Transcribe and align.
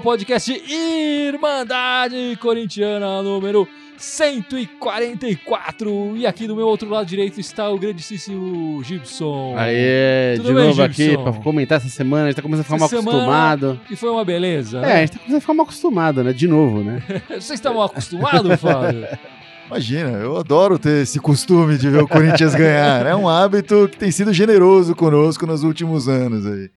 é 0.00 0.02
o 0.02 0.02
podcast 0.02 0.50
Irmandade 1.28 2.36
Corintiana 2.40 3.22
número 3.22 3.68
144. 3.98 6.16
E 6.16 6.26
aqui 6.26 6.46
do 6.46 6.56
meu 6.56 6.66
outro 6.66 6.88
lado 6.88 7.06
direito 7.06 7.38
está 7.38 7.68
o 7.68 7.78
grandíssimo 7.78 8.82
Gibson. 8.82 9.54
Aê, 9.58 10.36
Tudo 10.36 10.48
de 10.48 10.54
bem, 10.54 10.66
novo 10.68 10.82
aqui 10.82 11.04
Gibson? 11.10 11.22
pra 11.22 11.32
comentar 11.42 11.76
essa 11.78 11.90
semana. 11.90 12.24
A 12.24 12.26
gente 12.28 12.36
tá 12.36 12.42
começando 12.42 12.62
a 12.62 12.64
ficar 12.64 12.78
mal 12.78 12.86
Essa 12.86 12.96
semana- 12.96 13.18
acostumado. 13.18 13.80
E 13.90 13.96
foi 13.96 14.08
uma 14.10 14.24
beleza. 14.24 14.78
É, 14.78 14.80
a 14.80 14.86
né? 14.86 15.00
gente 15.00 15.10
tá 15.12 15.18
começando 15.18 15.36
a 15.36 15.40
ficar 15.40 15.54
mal 15.54 15.64
acostumado, 15.64 16.24
né? 16.24 16.32
De 16.32 16.48
novo, 16.48 16.82
né? 16.82 17.02
Vocês 17.28 17.50
estavam 17.50 17.82
acostumados, 17.82 18.58
Fábio? 18.60 19.06
Imagina, 19.68 20.10
eu 20.18 20.38
adoro 20.38 20.78
ter 20.78 21.02
esse 21.02 21.20
costume 21.20 21.76
de 21.76 21.90
ver 21.90 22.02
o 22.02 22.08
Corinthians 22.08 22.54
ganhar. 22.54 23.04
É 23.06 23.14
um 23.14 23.28
hábito 23.28 23.86
que 23.92 23.98
tem 23.98 24.10
sido 24.10 24.32
generoso 24.32 24.96
conosco 24.96 25.46
nos 25.46 25.62
últimos 25.62 26.08
anos 26.08 26.46
aí. 26.46 26.70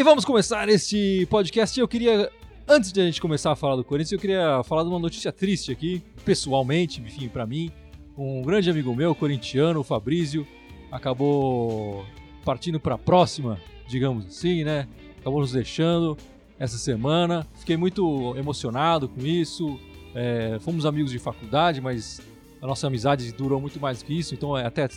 E 0.00 0.02
vamos 0.02 0.24
começar 0.24 0.66
este 0.70 1.26
podcast. 1.28 1.78
Eu 1.78 1.86
queria, 1.86 2.32
antes 2.66 2.90
de 2.90 3.02
a 3.02 3.04
gente 3.04 3.20
começar 3.20 3.52
a 3.52 3.54
falar 3.54 3.76
do 3.76 3.84
Corinthians, 3.84 4.12
eu 4.12 4.18
queria 4.18 4.62
falar 4.64 4.82
de 4.82 4.88
uma 4.88 4.98
notícia 4.98 5.30
triste 5.30 5.70
aqui, 5.70 6.02
pessoalmente, 6.24 7.02
enfim, 7.02 7.28
pra 7.28 7.46
mim. 7.46 7.70
Um 8.16 8.40
grande 8.40 8.70
amigo 8.70 8.96
meu, 8.96 9.14
corintiano, 9.14 9.80
o 9.80 9.84
Fabrício, 9.84 10.46
acabou 10.90 12.06
partindo 12.46 12.80
pra 12.80 12.96
próxima, 12.96 13.60
digamos 13.86 14.24
assim, 14.24 14.64
né? 14.64 14.88
Acabou 15.18 15.40
nos 15.40 15.52
deixando 15.52 16.16
essa 16.58 16.78
semana. 16.78 17.46
Fiquei 17.56 17.76
muito 17.76 18.34
emocionado 18.38 19.06
com 19.06 19.20
isso. 19.20 19.78
É, 20.14 20.56
fomos 20.62 20.86
amigos 20.86 21.10
de 21.10 21.18
faculdade, 21.18 21.78
mas 21.78 22.22
a 22.62 22.66
nossa 22.66 22.86
amizade 22.86 23.30
durou 23.32 23.60
muito 23.60 23.78
mais 23.78 24.02
que 24.02 24.18
isso, 24.18 24.34
então 24.34 24.56
é, 24.56 24.64
até 24.64 24.88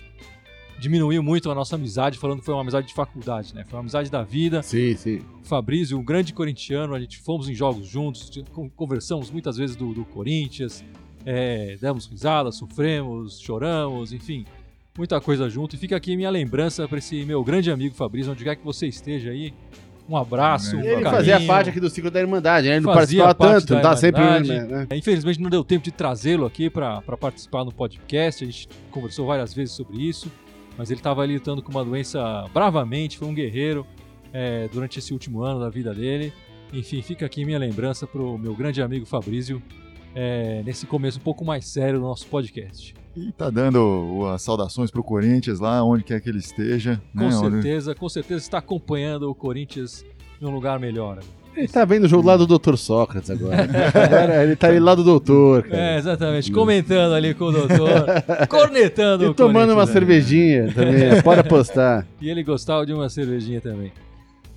diminuiu 0.84 1.24
muito 1.24 1.50
a 1.50 1.56
nossa 1.56 1.76
amizade, 1.76 2.20
falando 2.20 2.40
que 2.40 2.46
foi 2.46 2.54
uma 2.54 2.62
amizade 2.62 2.88
de 2.88 2.94
faculdade, 2.94 3.56
né? 3.56 3.64
Foi 3.68 3.78
uma 3.78 3.82
amizade 3.82 4.12
da 4.12 4.22
vida. 4.22 4.62
Sim, 4.62 4.96
sim. 4.98 5.22
Fabrício, 5.44 5.98
um 5.98 6.04
grande 6.04 6.34
corintiano, 6.34 6.94
a 6.94 7.00
gente 7.00 7.20
fomos 7.20 7.48
em 7.48 7.54
jogos 7.54 7.88
juntos, 7.88 8.30
con- 8.52 8.70
conversamos 8.70 9.32
muitas 9.32 9.56
vezes 9.56 9.76
do, 9.78 9.94
do 9.94 10.04
Corinthians, 10.04 10.84
é, 11.26 11.78
demos 11.80 12.06
risadas, 12.06 12.58
sofremos, 12.58 13.40
choramos, 13.40 14.12
enfim, 14.12 14.46
muita 14.98 15.22
coisa 15.22 15.50
junto. 15.50 15.76
E 15.76 15.80
fica 15.80 15.96
aqui 15.96 16.18
minha 16.18 16.30
lembrança 16.30 16.86
para 16.86 16.98
esse 16.98 17.24
meu 17.24 17.42
grande 17.46 17.72
amigo 17.72 17.96
Fabrício, 17.96 18.32
onde 18.34 18.44
quer 18.44 18.58
que 18.58 18.66
você 18.66 18.86
esteja 18.88 19.32
aí. 19.32 19.54
Um 20.10 20.18
abraço, 20.18 20.76
um 20.76 20.82
ele 20.82 20.90
carinho. 21.02 21.10
fazia 21.12 21.40
parte 21.48 21.70
aqui 21.70 21.80
do 21.80 21.90
ciclo 21.90 22.12
da 22.12 22.20
Irmandade, 22.20 22.68
né? 22.68 22.76
Ele 22.76 22.86
não 22.86 22.94
participava 22.94 23.34
tanto, 23.34 23.74
não 23.74 23.82
tá 23.82 23.96
sempre. 23.96 24.22
Né? 24.42 24.86
É, 24.90 24.98
Infelizmente 24.98 25.40
não 25.40 25.50
deu 25.50 25.64
tempo 25.64 25.86
de 25.86 25.92
trazê-lo 25.94 26.46
aqui 26.46 26.70
para 26.70 27.02
participar 27.18 27.64
no 27.64 27.72
podcast. 27.72 28.44
A 28.44 28.48
gente 28.48 28.68
conversou 28.92 29.26
várias 29.26 29.54
vezes 29.54 29.74
sobre 29.74 29.96
isso, 30.06 30.30
mas 30.78 30.90
ele 30.92 31.00
estava 31.00 31.22
ali 31.22 31.36
lutando 31.36 31.62
com 31.62 31.72
uma 31.72 31.84
doença 31.84 32.46
bravamente, 32.54 33.18
foi 33.18 33.28
um 33.28 33.34
guerreiro 33.34 33.86
é, 34.32 34.68
durante 34.70 35.00
esse 35.00 35.14
último 35.14 35.44
ano 35.44 35.60
da 35.60 35.70
vida 35.70 35.94
dele. 35.94 36.34
Enfim, 36.72 37.02
fica 37.02 37.26
aqui 37.26 37.46
minha 37.46 37.60
lembrança 37.60 38.08
pro 38.08 38.38
meu 38.38 38.56
grande 38.56 38.82
amigo 38.82 39.06
Fabrício 39.06 39.62
é, 40.16 40.62
nesse 40.66 40.86
começo 40.88 41.20
um 41.20 41.22
pouco 41.22 41.46
mais 41.46 41.66
sério 41.66 42.00
do 42.00 42.06
nosso 42.06 42.26
podcast. 42.28 42.96
E 43.16 43.32
tá 43.32 43.50
dando 43.52 43.78
o- 43.78 44.26
as 44.28 44.42
saudações 44.42 44.90
pro 44.90 45.04
Corinthians 45.04 45.60
lá, 45.60 45.84
onde 45.84 46.04
quer 46.04 46.20
que 46.20 46.28
ele 46.30 46.40
esteja. 46.40 47.00
Com 47.16 47.26
né? 47.26 47.32
Certeza, 47.32 47.94
com 47.94 48.10
certeza 48.10 48.40
está 48.42 48.58
acompanhando 48.58 49.30
o 49.30 49.36
Corinthians 49.36 50.04
em 50.42 50.46
um 50.46 50.50
lugar 50.50 50.80
melhor. 50.80 51.20
Ele 51.56 51.68
tá 51.68 51.86
vendo 51.86 52.06
o 52.06 52.08
jogo 52.08 52.28
lá 52.28 52.36
do 52.36 52.48
Dr. 52.48 52.76
Sócrates 52.76 53.30
agora. 53.30 53.64
Agora 53.94 54.44
ele 54.44 54.56
tá 54.56 54.68
ali 54.68 54.80
lá 54.80 54.96
do 54.96 55.04
doutor, 55.04 55.66
É, 55.68 55.70
cara. 55.70 55.98
exatamente, 55.98 56.52
comentando 56.52 57.14
ali 57.14 57.34
com 57.34 57.46
o 57.46 57.52
doutor, 57.52 58.06
cornetando 58.50 59.24
E 59.26 59.28
o 59.28 59.34
tomando 59.34 59.74
uma 59.74 59.86
né? 59.86 59.92
cervejinha 59.92 60.74
também, 60.74 61.22
pode 61.22 61.42
apostar. 61.42 62.08
E 62.22 62.30
ele 62.30 62.42
gostava 62.44 62.86
de 62.86 62.94
uma 62.94 63.08
cervejinha 63.10 63.62
também. 63.62 63.92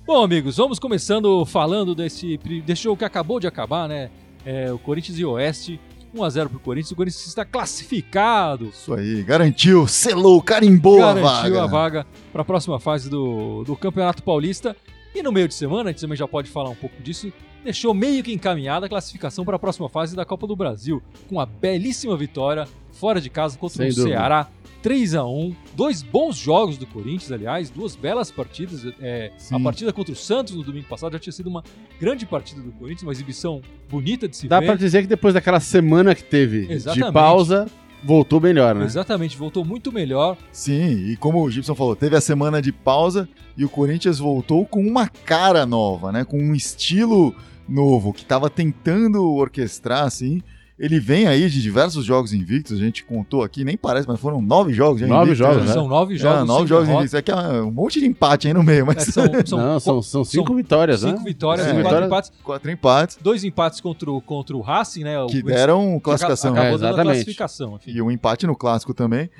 Bom, 0.05 0.23
amigos, 0.23 0.57
vamos 0.57 0.79
começando 0.79 1.45
falando 1.45 1.93
desse, 1.93 2.37
desse 2.65 2.83
jogo 2.83 2.97
que 2.97 3.05
acabou 3.05 3.39
de 3.39 3.45
acabar, 3.47 3.87
né? 3.87 4.09
É, 4.45 4.71
o 4.71 4.77
Corinthians 4.79 5.19
e 5.19 5.25
Oeste. 5.25 5.79
1x0 6.15 6.47
pro 6.47 6.59
Corinthians. 6.59 6.91
O 6.91 6.95
Corinthians 6.95 7.27
está 7.27 7.43
classificado. 7.43 8.69
Isso 8.69 8.93
aí, 8.93 9.21
garantiu, 9.23 9.85
selou, 9.87 10.41
carimbou 10.41 11.03
a 11.03 11.13
garantiu 11.13 11.53
vaga. 11.55 11.63
a 11.63 11.67
vaga 11.67 12.07
para 12.31 12.41
a 12.41 12.45
próxima 12.45 12.79
fase 12.79 13.09
do, 13.09 13.63
do 13.65 13.75
Campeonato 13.75 14.23
Paulista. 14.23 14.75
E 15.17 15.23
no 15.23 15.31
meio 15.31 15.47
de 15.47 15.55
semana, 15.55 15.89
a 15.89 15.91
gente 15.91 15.99
também 16.01 16.15
já 16.15 16.27
pode 16.27 16.47
falar 16.47 16.69
um 16.69 16.75
pouco 16.75 17.01
disso, 17.01 17.33
deixou 17.63 17.91
meio 17.91 18.23
que 18.23 18.31
encaminhada 18.31 18.85
a 18.85 18.89
classificação 18.89 19.43
para 19.43 19.55
a 19.55 19.59
próxima 19.59 19.89
fase 19.89 20.15
da 20.15 20.23
Copa 20.23 20.45
do 20.45 20.55
Brasil, 20.55 21.01
com 21.27 21.37
uma 21.37 21.45
belíssima 21.47 22.15
vitória 22.15 22.67
fora 22.91 23.19
de 23.19 23.27
casa 23.27 23.57
contra 23.57 23.77
Sem 23.77 23.87
o 23.87 23.95
dúvida. 23.95 24.09
Ceará. 24.15 24.47
3 24.83 25.15
a 25.15 25.25
1 25.25 25.55
dois 25.75 26.03
bons 26.03 26.37
jogos 26.37 26.77
do 26.77 26.85
Corinthians, 26.85 27.31
aliás, 27.31 27.71
duas 27.71 27.95
belas 27.95 28.29
partidas. 28.29 28.85
É, 29.01 29.31
a 29.51 29.59
partida 29.59 29.91
contra 29.91 30.13
o 30.13 30.15
Santos 30.15 30.53
no 30.53 30.61
domingo 30.61 30.85
passado 30.87 31.13
já 31.13 31.19
tinha 31.19 31.33
sido 31.33 31.47
uma 31.49 31.63
grande 31.99 32.27
partida 32.27 32.61
do 32.61 32.71
Corinthians, 32.73 33.01
uma 33.01 33.11
exibição 33.11 33.59
bonita 33.89 34.27
de 34.27 34.37
se 34.37 34.47
Dá 34.47 34.59
ver. 34.59 34.67
pra 34.67 34.75
dizer 34.75 35.01
que 35.01 35.07
depois 35.07 35.33
daquela 35.33 35.59
semana 35.59 36.13
que 36.13 36.23
teve 36.23 36.71
Exatamente. 36.71 37.07
de 37.07 37.11
pausa, 37.11 37.65
voltou 38.07 38.39
melhor, 38.39 38.73
né? 38.73 38.85
Exatamente, 38.85 39.37
voltou 39.37 39.65
muito 39.65 39.91
melhor. 39.91 40.37
Sim, 40.49 41.09
e 41.09 41.17
como 41.17 41.43
o 41.43 41.51
Gibson 41.51 41.75
falou, 41.75 41.93
teve 41.93 42.15
a 42.15 42.21
semana 42.21 42.61
de 42.61 42.71
pausa 42.71 43.27
e 43.57 43.65
o 43.65 43.69
Corinthians 43.69 44.17
voltou 44.17 44.65
com 44.65 44.79
uma 44.79 45.09
cara 45.09 45.65
nova, 45.65 46.09
né? 46.09 46.23
Com 46.23 46.39
um 46.39 46.55
estilo 46.55 47.35
novo 47.67 48.13
que 48.13 48.21
estava 48.21 48.49
tentando 48.49 49.21
orquestrar, 49.33 50.05
assim. 50.05 50.41
Ele 50.79 50.99
vem 50.99 51.25
aí 51.25 51.49
de 51.49 51.59
diversos 51.59 52.05
jogos 52.05 52.33
invictos, 52.33 52.77
a 52.77 52.79
gente 52.79 53.03
contou 53.03 53.41
aqui, 53.41 53.63
nem 53.65 53.75
parece, 53.75 54.07
mas 54.07 54.19
foram 54.19 54.39
nove 54.39 54.73
jogos 54.73 54.99
já 55.01 55.07
Nove 55.07 55.31
invictos, 55.31 55.37
jogos, 55.39 55.61
né? 55.63 55.67
né? 55.69 55.73
São 55.73 55.87
nove 55.87 56.13
É, 56.13 56.17
jogos. 56.17 56.47
nove 56.47 56.59
sem 56.59 56.67
jogos 56.67 56.89
invictos. 56.89 57.13
É 57.15 57.21
que 57.23 57.31
é 57.31 57.35
um 57.63 57.71
monte 57.71 57.99
de 57.99 58.05
empate 58.05 58.47
aí 58.47 58.53
no 58.53 58.61
meio, 58.61 58.81
É, 58.81 58.83
mas 58.83 59.03
são, 59.05 59.23
são 59.43 59.57
Não, 59.57 59.79
são, 59.79 60.01
são 60.03 60.23
cinco 60.23 60.53
vitórias, 60.53 60.99
cinco 60.99 61.17
né? 61.17 61.23
vitórias 61.25 61.65
É. 61.65 61.69
e 61.69 61.73
quatro 61.73 61.83
Vitória- 61.89 62.05
empates. 62.05 62.31
quatro 62.43 62.71
empates 62.71 63.17
Dois 63.19 63.43
empates 63.43 63.81
contra 63.81 64.11
o, 64.11 64.21
contra 64.21 64.55
o 64.55 64.61
Racing, 64.61 65.03
né? 65.03 65.19
O- 65.19 65.25
que 65.25 65.41
deram 65.41 65.99
classificação. 65.99 66.51
Acabou 66.53 66.67
É, 66.69 66.71
dando 66.73 66.83
a 66.85 66.87
exatamente. 66.89 67.15
classificação. 67.15 67.75
Enfim. 67.77 67.91
E 67.97 68.01
um 68.01 68.11
empate 68.11 68.45
no 68.45 68.55
clássico 68.55 68.93
também. 68.93 69.31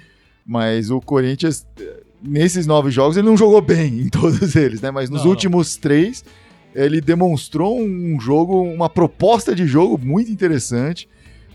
Mas 0.43 0.89
o 0.89 0.99
Corinthians, 0.99 1.67
nesses 2.19 2.65
nove 2.65 2.89
jogos, 2.89 3.15
ele 3.15 3.27
não 3.27 3.37
jogou 3.37 3.61
bem 3.61 3.99
em 4.01 4.09
todos 4.09 4.55
eles, 4.55 4.81
né? 4.81 4.89
Mas 4.89 5.07
nos 5.09 5.23
Não, 5.23 5.29
últimos 5.29 5.75
três, 5.77 6.25
ele 6.73 6.99
demonstrou 6.99 7.79
um 7.79 8.19
jogo, 8.19 8.63
uma 8.63 8.89
proposta 8.89 9.53
de 9.53 9.67
jogo 9.67 9.99
muito 10.03 10.31
interessante. 10.31 11.07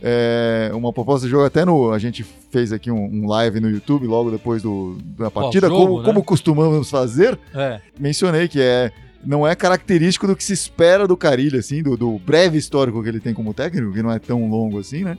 É, 0.04 0.70
uma 0.74 0.92
proposta 0.92 1.26
de 1.26 1.30
jogo 1.30 1.44
até 1.44 1.64
no. 1.64 1.92
A 1.92 1.98
gente 1.98 2.24
fez 2.50 2.72
aqui 2.72 2.90
um, 2.90 3.04
um 3.04 3.28
live 3.28 3.60
no 3.60 3.70
YouTube 3.70 4.06
logo 4.06 4.32
depois 4.32 4.60
do, 4.60 4.98
da 5.16 5.30
partida, 5.30 5.68
Pós-jogo, 5.68 5.86
como, 5.86 5.98
né? 6.00 6.04
como 6.04 6.24
costumamos 6.24 6.90
fazer. 6.90 7.38
É, 7.54 7.80
Mencionei 7.98 8.48
que 8.48 8.60
é. 8.60 8.90
Não 9.24 9.46
é 9.46 9.54
característico 9.54 10.26
do 10.26 10.34
que 10.34 10.42
se 10.42 10.52
espera 10.52 11.06
do 11.06 11.16
Carilho, 11.16 11.56
assim, 11.56 11.80
do, 11.80 11.96
do 11.96 12.18
breve 12.18 12.58
histórico 12.58 13.00
que 13.00 13.08
ele 13.08 13.20
tem 13.20 13.32
como 13.32 13.54
técnico, 13.54 13.92
que 13.92 14.02
não 14.02 14.10
é 14.10 14.18
tão 14.18 14.50
longo 14.50 14.80
assim, 14.80 15.04
né? 15.04 15.16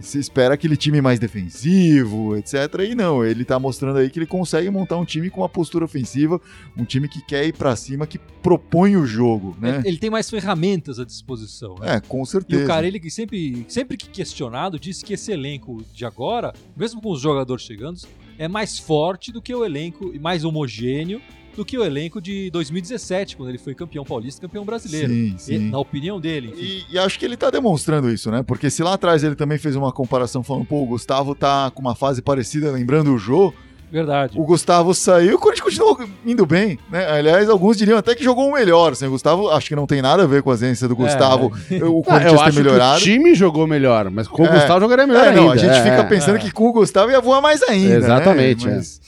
Se 0.00 0.18
espera 0.18 0.54
aquele 0.54 0.76
time 0.76 1.00
mais 1.00 1.18
defensivo, 1.18 2.36
etc. 2.36 2.54
E 2.90 2.94
não, 2.94 3.24
ele 3.24 3.44
tá 3.44 3.58
mostrando 3.58 3.98
aí 3.98 4.10
que 4.10 4.18
ele 4.18 4.26
consegue 4.26 4.68
montar 4.68 4.96
um 4.98 5.04
time 5.04 5.30
com 5.30 5.40
uma 5.40 5.48
postura 5.48 5.84
ofensiva, 5.84 6.40
um 6.76 6.84
time 6.84 7.08
que 7.08 7.24
quer 7.24 7.46
ir 7.46 7.52
pra 7.54 7.74
cima, 7.76 8.06
que 8.06 8.18
propõe 8.18 8.96
o 8.96 9.06
jogo, 9.06 9.56
né? 9.60 9.78
ele, 9.78 9.88
ele 9.88 9.98
tem 9.98 10.10
mais 10.10 10.28
ferramentas 10.28 10.98
à 10.98 11.04
disposição. 11.04 11.76
Né? 11.80 11.96
É, 11.96 12.00
com 12.00 12.22
E 12.22 12.26
certeza. 12.26 12.64
o 12.64 12.66
cara, 12.66 12.86
ele 12.86 13.00
que 13.00 13.10
sempre, 13.10 13.64
sempre 13.68 13.96
que 13.96 14.08
questionado, 14.08 14.78
disse 14.78 15.04
que 15.04 15.14
esse 15.14 15.32
elenco 15.32 15.82
de 15.94 16.04
agora, 16.04 16.52
mesmo 16.76 17.00
com 17.00 17.10
os 17.10 17.20
jogadores 17.20 17.64
chegando, 17.64 18.00
é 18.38 18.48
mais 18.48 18.78
forte 18.78 19.32
do 19.32 19.40
que 19.40 19.54
o 19.54 19.64
elenco, 19.64 20.10
e 20.12 20.18
mais 20.18 20.44
homogêneo 20.44 21.20
do 21.56 21.64
que 21.64 21.78
o 21.78 21.84
elenco 21.84 22.20
de 22.20 22.50
2017, 22.50 23.36
quando 23.36 23.48
ele 23.48 23.58
foi 23.58 23.74
campeão 23.74 24.04
paulista 24.04 24.40
e 24.40 24.42
campeão 24.48 24.64
brasileiro. 24.64 25.08
Sim, 25.12 25.34
E, 25.36 25.40
sim. 25.40 25.70
na 25.70 25.78
opinião 25.78 26.20
dele. 26.20 26.52
E, 26.56 26.84
e 26.94 26.98
acho 26.98 27.18
que 27.18 27.24
ele 27.24 27.36
tá 27.36 27.50
demonstrando 27.50 28.10
isso, 28.10 28.30
né? 28.30 28.42
Porque 28.42 28.70
se 28.70 28.82
lá 28.82 28.94
atrás 28.94 29.22
ele 29.24 29.34
também 29.34 29.58
fez 29.58 29.76
uma 29.76 29.92
comparação 29.92 30.42
falando, 30.42 30.64
pô, 30.66 30.82
o 30.82 30.86
Gustavo 30.86 31.34
tá 31.34 31.70
com 31.70 31.80
uma 31.80 31.94
fase 31.94 32.20
parecida, 32.22 32.70
lembrando 32.70 33.12
o 33.14 33.18
Jô, 33.18 33.52
Verdade. 33.92 34.36
o 34.40 34.44
Gustavo 34.44 34.92
saiu, 34.92 35.36
o 35.36 35.38
Corinthians 35.38 35.64
continuou 35.64 36.08
indo 36.26 36.44
bem, 36.44 36.78
né? 36.90 37.08
Aliás, 37.08 37.48
alguns 37.48 37.76
diriam 37.76 37.96
até 37.96 38.14
que 38.14 38.24
jogou 38.24 38.48
o 38.48 38.52
melhor. 38.52 38.90
Assim, 38.92 39.06
o 39.06 39.10
Gustavo, 39.10 39.48
acho 39.50 39.68
que 39.68 39.76
não 39.76 39.86
tem 39.86 40.02
nada 40.02 40.24
a 40.24 40.26
ver 40.26 40.42
com 40.42 40.50
a 40.50 40.54
ausência 40.54 40.88
do 40.88 40.96
Gustavo, 40.96 41.46
o 41.46 41.52
Ah, 41.54 42.04
Corinthians 42.04 42.32
eu 42.32 42.38
ter 42.38 42.42
acho 42.44 42.56
melhorado. 42.58 43.00
que 43.00 43.10
o 43.10 43.12
time 43.12 43.34
jogou 43.36 43.66
melhor, 43.68 44.10
mas 44.10 44.26
com 44.26 44.42
o 44.42 44.46
É. 44.46 44.52
Gustavo 44.52 44.80
jogaria 44.80 45.06
melhor 45.06 45.24
É, 45.24 45.28
ainda. 45.28 45.40
não, 45.40 45.50
a 45.52 45.56
gente 45.56 45.70
É, 45.70 45.82
fica 45.82 45.96
é. 46.00 46.02
pensando 46.04 46.38
que 46.40 46.50
com 46.50 46.68
o 46.68 46.72
Gustavo 46.72 47.12
ia 47.12 47.20
voar 47.20 47.40
mais 47.40 47.62
ainda. 47.62 47.94
Exatamente, 47.94 48.66
Né? 48.66 48.74
Mas 48.76 49.00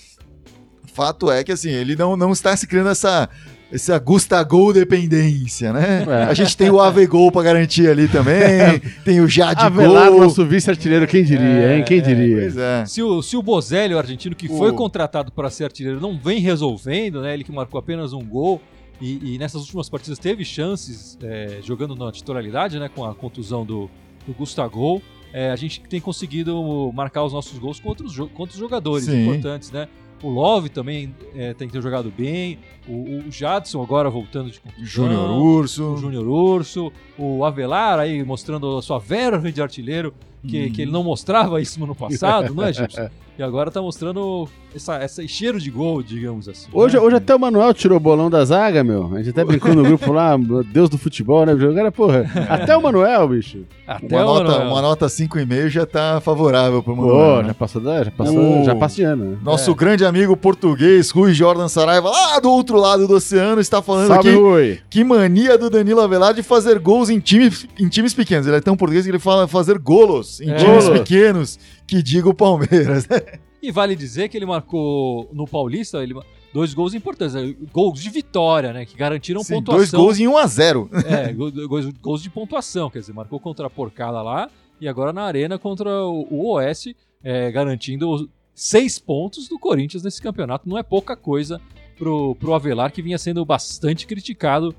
fato 0.96 1.30
é 1.30 1.44
que 1.44 1.52
assim, 1.52 1.70
ele 1.70 1.94
não, 1.94 2.16
não 2.16 2.32
está 2.32 2.56
se 2.56 2.66
criando 2.66 2.88
essa. 2.90 3.28
Essa 3.72 3.98
Gustagol 3.98 4.72
dependência, 4.72 5.72
né? 5.72 6.04
É. 6.08 6.22
A 6.22 6.34
gente 6.34 6.56
tem 6.56 6.70
o 6.70 6.80
Avegol 6.80 7.32
pra 7.32 7.42
garantir 7.42 7.88
ali 7.88 8.06
também, 8.06 8.78
tem 9.04 9.20
o 9.20 9.26
Jade 9.26 9.60
Avelar, 9.60 10.08
Gol. 10.08 10.20
nosso 10.20 10.46
vice-artilheiro, 10.46 11.04
quem 11.04 11.24
diria, 11.24 11.44
É, 11.44 11.76
hein? 11.78 11.84
Quem 11.84 11.98
é, 11.98 12.00
diria? 12.00 12.36
Pois 12.42 12.56
é. 12.56 12.84
Se 12.86 13.02
o, 13.02 13.20
se 13.22 13.36
o 13.36 13.42
Bozelli, 13.42 13.92
o 13.92 13.98
argentino, 13.98 14.36
que 14.36 14.46
O- 14.46 14.56
foi 14.56 14.72
contratado 14.72 15.32
para 15.32 15.50
ser 15.50 15.64
artilheiro, 15.64 16.00
não 16.00 16.16
vem 16.16 16.38
resolvendo, 16.38 17.20
né? 17.20 17.34
Ele 17.34 17.42
que 17.42 17.50
marcou 17.50 17.76
apenas 17.80 18.12
um 18.12 18.24
gol 18.24 18.62
e, 19.00 19.34
e 19.34 19.38
nessas 19.38 19.62
últimas 19.62 19.88
partidas 19.88 20.20
teve 20.20 20.44
chances 20.44 21.18
é, 21.20 21.58
jogando 21.60 21.96
na 21.96 22.12
titularidade, 22.12 22.78
né? 22.78 22.88
Com 22.94 23.04
a 23.04 23.16
contusão 23.16 23.64
do, 23.66 23.90
do 24.24 24.32
Gustavo. 24.32 25.02
É, 25.32 25.50
a 25.50 25.56
gente 25.56 25.80
tem 25.80 26.00
conseguido 26.00 26.92
marcar 26.94 27.24
os 27.24 27.32
nossos 27.32 27.58
gols 27.58 27.80
contra 27.80 28.06
os, 28.06 28.12
jo- 28.12 28.28
contra 28.28 28.54
os 28.54 28.60
jogadores 28.60 29.06
Sim. 29.06 29.24
importantes, 29.24 29.72
né? 29.72 29.88
O 30.22 30.30
Love 30.30 30.68
também 30.68 31.14
é, 31.34 31.52
tem 31.52 31.68
que 31.68 31.72
ter 31.72 31.82
jogado 31.82 32.12
bem. 32.16 32.58
O, 32.88 33.26
o 33.28 33.30
Jadson 33.30 33.82
agora 33.82 34.08
voltando 34.08 34.50
de 34.50 34.60
contusão. 34.60 34.84
Júnior 34.84 35.30
O 35.30 35.42
Urso. 35.42 35.96
Júnior 35.98 36.26
Urso. 36.26 36.92
O 37.18 37.44
Avelar 37.44 37.98
aí 37.98 38.22
mostrando 38.24 38.76
a 38.78 38.82
sua 38.82 38.98
verve 38.98 39.52
de 39.52 39.60
artilheiro, 39.60 40.14
que, 40.46 40.64
Uhum. 40.66 40.72
que 40.72 40.82
ele 40.82 40.90
não 40.90 41.02
mostrava 41.04 41.60
isso 41.60 41.78
no 41.78 41.84
ano 41.86 41.94
passado, 41.94 42.54
não 42.54 42.64
é, 42.64 42.72
Gibson? 42.74 43.08
E 43.38 43.42
agora 43.42 43.70
tá 43.70 43.82
mostrando 43.82 44.48
essa, 44.74 44.94
essa 44.96 45.26
cheiro 45.28 45.60
de 45.60 45.70
gol, 45.70 46.02
digamos 46.02 46.48
assim. 46.48 46.68
Hoje, 46.72 46.96
né? 46.96 47.02
hoje 47.02 47.16
até 47.16 47.34
o 47.34 47.38
Manuel 47.38 47.74
tirou 47.74 47.98
o 47.98 48.00
bolão 48.00 48.30
da 48.30 48.42
zaga, 48.46 48.82
meu. 48.82 49.10
A 49.14 49.18
gente 49.18 49.28
até 49.28 49.44
brincou 49.44 49.74
no 49.74 49.82
grupo 49.82 50.10
lá, 50.10 50.34
Deus 50.72 50.88
do 50.88 50.96
futebol, 50.96 51.44
né? 51.44 51.52
Agora, 51.52 51.92
porra, 51.92 52.24
até 52.48 52.74
o 52.74 52.82
Manuel, 52.82 53.28
bicho. 53.28 53.58
Até 53.86 54.16
Uma 54.16 54.22
o 54.24 54.26
nota, 54.38 54.50
Manuel. 54.52 54.68
uma 54.72 54.80
nota 54.82 55.06
5,5 55.06 55.68
já 55.68 55.84
tá 55.84 56.18
favorável 56.22 56.82
pro 56.82 56.96
Pô, 56.96 57.02
Manuel. 57.02 57.42
né? 57.42 57.48
já 57.48 57.54
passou, 57.54 57.82
da- 57.82 58.04
já 58.04 58.10
passou, 58.10 58.62
O- 58.62 58.64
já 58.64 58.74
passa 58.74 58.94
de 58.96 59.02
ano, 59.02 59.24
né? 59.32 59.36
Nosso 59.42 59.70
É. 59.70 59.74
grande 59.74 60.04
amigo 60.06 60.34
português, 60.34 61.10
Rui 61.10 61.34
Jordan 61.34 61.68
Saraiva, 61.68 62.08
lá 62.08 62.40
do 62.40 62.50
outro 62.50 62.78
lado 62.80 63.06
do 63.06 63.16
oceano, 63.16 63.60
está 63.60 63.82
falando 63.82 64.08
Salve, 64.08 64.30
aqui 64.30 64.38
Rui. 64.38 64.78
que 64.88 65.04
mania 65.04 65.58
do 65.58 65.68
Danilo 65.68 66.00
Avelar 66.00 66.32
de 66.32 66.42
fazer 66.42 66.78
gols 66.78 67.10
em 67.10 67.20
times, 67.20 67.68
em 67.78 67.86
times 67.86 68.14
pequenos. 68.14 68.46
Ele 68.46 68.56
é 68.56 68.60
tão 68.62 68.78
português 68.78 69.04
que 69.04 69.10
ele 69.10 69.18
fala 69.18 69.46
fazer 69.46 69.78
golos 69.78 70.25
em 70.40 70.50
É. 70.50 70.56
times 70.56 70.84
Golos. 70.84 70.98
pequenos, 71.00 71.58
que 71.86 72.02
diga 72.02 72.28
o 72.28 72.34
Palmeiras. 72.34 73.06
E 73.62 73.72
vale 73.72 73.96
dizer 73.96 74.28
que 74.28 74.36
ele 74.36 74.46
marcou 74.46 75.28
no 75.32 75.44
Paulista 75.44 76.00
ele, 76.00 76.14
dois 76.54 76.72
gols 76.72 76.94
importantes, 76.94 77.34
né? 77.34 77.52
gols 77.72 78.00
de 78.00 78.08
vitória, 78.10 78.72
né? 78.72 78.84
Que 78.84 78.96
garantiram 78.96 79.42
Sim, 79.42 79.54
pontuação. 79.54 79.76
dois 79.78 79.90
gols 79.90 80.20
em 80.20 80.28
1 80.28 80.36
a 80.36 80.46
0 80.46 80.88
É, 81.04 81.32
go- 81.32 81.50
gols, 81.66 81.86
gols 82.00 82.22
de 82.22 82.30
pontuação, 82.30 82.88
quer 82.88 83.00
dizer, 83.00 83.12
marcou 83.12 83.40
contra 83.40 83.66
a 83.66 83.70
Porcada 83.70 84.22
lá 84.22 84.48
e 84.80 84.86
agora 84.86 85.12
na 85.12 85.22
Arena 85.22 85.58
contra 85.58 85.90
o, 86.04 86.28
o 86.30 86.54
OS, 86.54 86.94
é, 87.24 87.50
garantindo 87.50 88.30
seis 88.54 89.00
pontos 89.00 89.48
do 89.48 89.58
Corinthians 89.58 90.04
nesse 90.04 90.22
campeonato. 90.22 90.68
Não 90.68 90.78
é 90.78 90.82
pouca 90.84 91.16
coisa 91.16 91.60
pro, 91.98 92.36
pro 92.36 92.54
Avelar, 92.54 92.92
que 92.92 93.02
vinha 93.02 93.18
sendo 93.18 93.44
bastante 93.44 94.06
criticado 94.06 94.72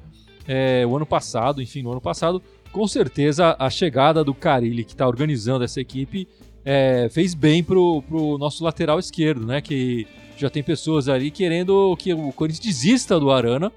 é, 0.48 0.86
o 0.88 0.96
ano 0.96 1.06
passado, 1.06 1.62
enfim, 1.62 1.82
no 1.82 1.92
ano 1.92 2.00
passado. 2.00 2.42
Com 2.78 2.88
certeza 2.88 3.56
a 3.58 3.72
chegada 3.72 4.24
do 4.24 4.36
Carilli, 4.36 4.84
que 4.84 4.92
está 4.92 5.08
organizando 5.08 5.66
essa 5.66 5.82
equipe, 5.82 6.28
é, 6.64 7.10
fez 7.12 7.34
bem 7.34 7.64
pro, 7.64 8.04
pro 8.04 8.38
nosso 8.38 8.64
lateral 8.64 9.00
esquerdo, 9.00 9.48
né? 9.48 9.62
Que 9.62 10.06
já 10.38 10.48
tem 10.48 10.62
pessoas 10.62 11.10
ali 11.10 11.32
querendo 11.32 11.98
que 11.98 12.14
o 12.14 12.32
Corinthians 12.32 12.64
desista 12.64 13.20
do 13.20 13.32
Arana 13.32 13.72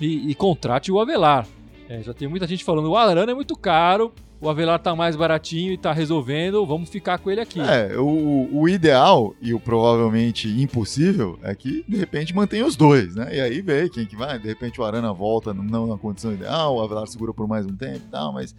e, 0.00 0.30
e 0.30 0.36
contrate 0.36 0.92
o 0.92 1.00
Avelar. 1.00 1.48
É, 1.88 2.00
já 2.00 2.14
tem 2.14 2.28
muita 2.28 2.46
gente 2.46 2.62
falando, 2.62 2.90
o 2.90 2.96
Arana 2.96 3.32
é 3.32 3.34
muito 3.34 3.56
caro, 3.56 4.12
o 4.44 4.48
Avelar 4.50 4.78
tá 4.78 4.94
mais 4.94 5.16
baratinho 5.16 5.72
e 5.72 5.78
tá 5.78 5.92
resolvendo, 5.92 6.64
vamos 6.66 6.90
ficar 6.90 7.18
com 7.18 7.30
ele 7.30 7.40
aqui. 7.40 7.60
É, 7.60 7.96
o, 7.98 8.48
o 8.52 8.68
ideal 8.68 9.34
e 9.40 9.54
o 9.54 9.58
provavelmente 9.60 10.48
impossível 10.48 11.38
é 11.42 11.54
que 11.54 11.84
de 11.88 11.96
repente 11.96 12.34
mantenha 12.34 12.66
os 12.66 12.76
dois, 12.76 13.14
né? 13.14 13.34
E 13.36 13.40
aí 13.40 13.60
vê 13.62 13.88
quem 13.88 14.04
que 14.06 14.14
vai. 14.16 14.38
De 14.38 14.46
repente 14.48 14.80
o 14.80 14.84
Arana 14.84 15.12
volta 15.12 15.54
não 15.54 15.86
na 15.86 15.96
condição 15.96 16.32
ideal, 16.32 16.76
o 16.76 16.82
Avelar 16.82 17.06
segura 17.06 17.32
por 17.32 17.48
mais 17.48 17.64
um 17.64 17.74
tempo 17.74 17.96
e 18.06 18.10
tal, 18.10 18.32
mas 18.32 18.54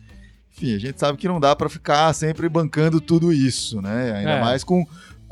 enfim, 0.58 0.74
a 0.74 0.80
gente 0.80 0.98
sabe 1.00 1.18
que 1.18 1.28
não 1.28 1.40
dá 1.40 1.54
pra 1.56 1.68
ficar 1.68 2.14
sempre 2.14 2.48
bancando 2.48 3.02
tudo 3.02 3.32
isso, 3.34 3.82
né? 3.82 4.14
Ainda 4.14 4.32
É. 4.32 4.42
mais 4.42 4.64
com, 4.64 4.86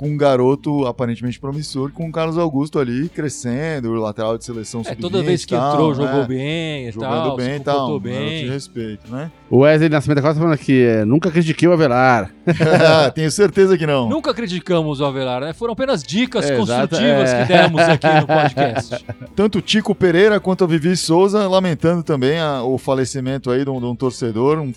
com 0.03 0.09
um 0.09 0.17
garoto 0.17 0.85
aparentemente 0.85 1.39
promissor, 1.39 1.91
com 1.93 2.07
o 2.07 2.11
Carlos 2.11 2.37
Augusto 2.37 2.77
ali 2.77 3.07
crescendo, 3.07 3.89
o 3.91 3.95
lateral 3.95 4.37
de 4.37 4.43
seleção 4.43 4.81
É, 4.81 4.83
sub-20 4.85 4.99
toda 5.01 5.23
vez 5.23 5.45
que 5.45 5.55
tal, 5.55 5.71
entrou, 5.71 5.89
né? 5.89 5.95
jogou 5.95 6.25
bem 6.27 6.87
e 6.87 6.91
Jogando 6.91 7.09
tal, 7.11 7.37
bem 7.37 7.49
se 7.49 7.55
e 7.55 7.59
tal, 7.61 7.89
um 7.95 7.99
de 7.99 8.03
bem. 8.09 8.49
respeito, 8.49 9.09
né? 9.11 9.31
O 9.49 9.59
Wesley 9.59 9.87
Nascimento 9.89 10.15
da 10.17 10.21
Costa 10.21 10.39
falando 10.39 10.53
aqui, 10.55 10.83
é, 10.83 11.05
nunca 11.05 11.31
critiquei 11.31 11.67
o 11.67 11.71
Avelar. 11.73 12.31
Tenho 13.15 13.31
certeza 13.31 13.77
que 13.77 13.85
não. 13.87 14.09
Nunca 14.09 14.33
criticamos 14.33 14.99
o 14.99 15.05
Avelar, 15.05 15.41
né? 15.41 15.53
Foram 15.53 15.73
apenas 15.73 16.03
dicas 16.03 16.49
É, 16.49 16.57
construtivas 16.57 17.31
é. 17.31 17.41
que 17.45 17.53
demos 17.53 17.81
aqui 17.81 18.07
no 18.07 18.27
podcast. 18.27 19.05
Tanto 19.35 19.59
o 19.59 19.61
Tico 19.61 19.95
Pereira 19.95 20.39
quanto 20.39 20.63
a 20.63 20.67
Vivi 20.67 20.97
Souza 20.97 21.47
lamentando 21.47 22.03
também 22.03 22.39
a- 22.39 22.61
o 22.63 22.77
falecimento 22.77 23.49
aí 23.51 23.63
de 23.63 23.69
um, 23.69 23.79
de 23.79 23.85
um 23.85 23.95
torcedor 23.95 24.59
um- 24.59 24.73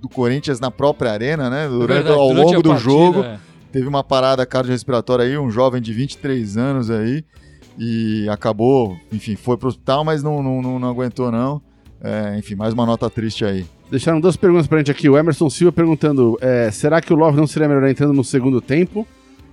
do 0.00 0.08
Corinthians 0.08 0.58
na 0.60 0.70
própria 0.70 1.12
arena, 1.12 1.48
né? 1.48 1.68
Durante, 1.68 1.88
Verdade, 2.04 2.18
ao 2.18 2.28
longo 2.32 2.62
do 2.62 2.70
partida, 2.70 2.76
jogo. 2.76 3.22
é. 3.22 3.38
Teve 3.72 3.88
uma 3.88 4.04
parada 4.04 4.44
cardiorrespiratória 4.44 5.24
aí, 5.24 5.38
um 5.38 5.50
jovem 5.50 5.80
de 5.80 5.92
23 5.94 6.58
anos 6.58 6.90
aí. 6.90 7.24
E 7.78 8.28
acabou, 8.28 8.96
enfim, 9.10 9.34
foi 9.34 9.56
pro 9.56 9.68
hospital, 9.68 10.04
mas 10.04 10.22
não, 10.22 10.42
não, 10.42 10.60
não, 10.60 10.78
não 10.78 10.88
aguentou, 10.90 11.32
não. 11.32 11.62
É, 12.02 12.36
enfim, 12.38 12.54
mais 12.54 12.74
uma 12.74 12.84
nota 12.84 13.08
triste 13.08 13.46
aí. 13.46 13.64
Deixaram 13.90 14.20
duas 14.20 14.36
perguntas 14.36 14.66
pra 14.66 14.78
gente 14.78 14.90
aqui. 14.90 15.08
O 15.08 15.16
Emerson 15.16 15.48
Silva 15.48 15.72
perguntando: 15.72 16.36
é, 16.40 16.70
será 16.70 17.00
que 17.00 17.12
o 17.12 17.16
Love 17.16 17.36
não 17.36 17.46
seria 17.46 17.66
melhor 17.66 17.88
entrando 17.88 18.12
no 18.12 18.22
segundo 18.22 18.60
tempo? 18.60 19.06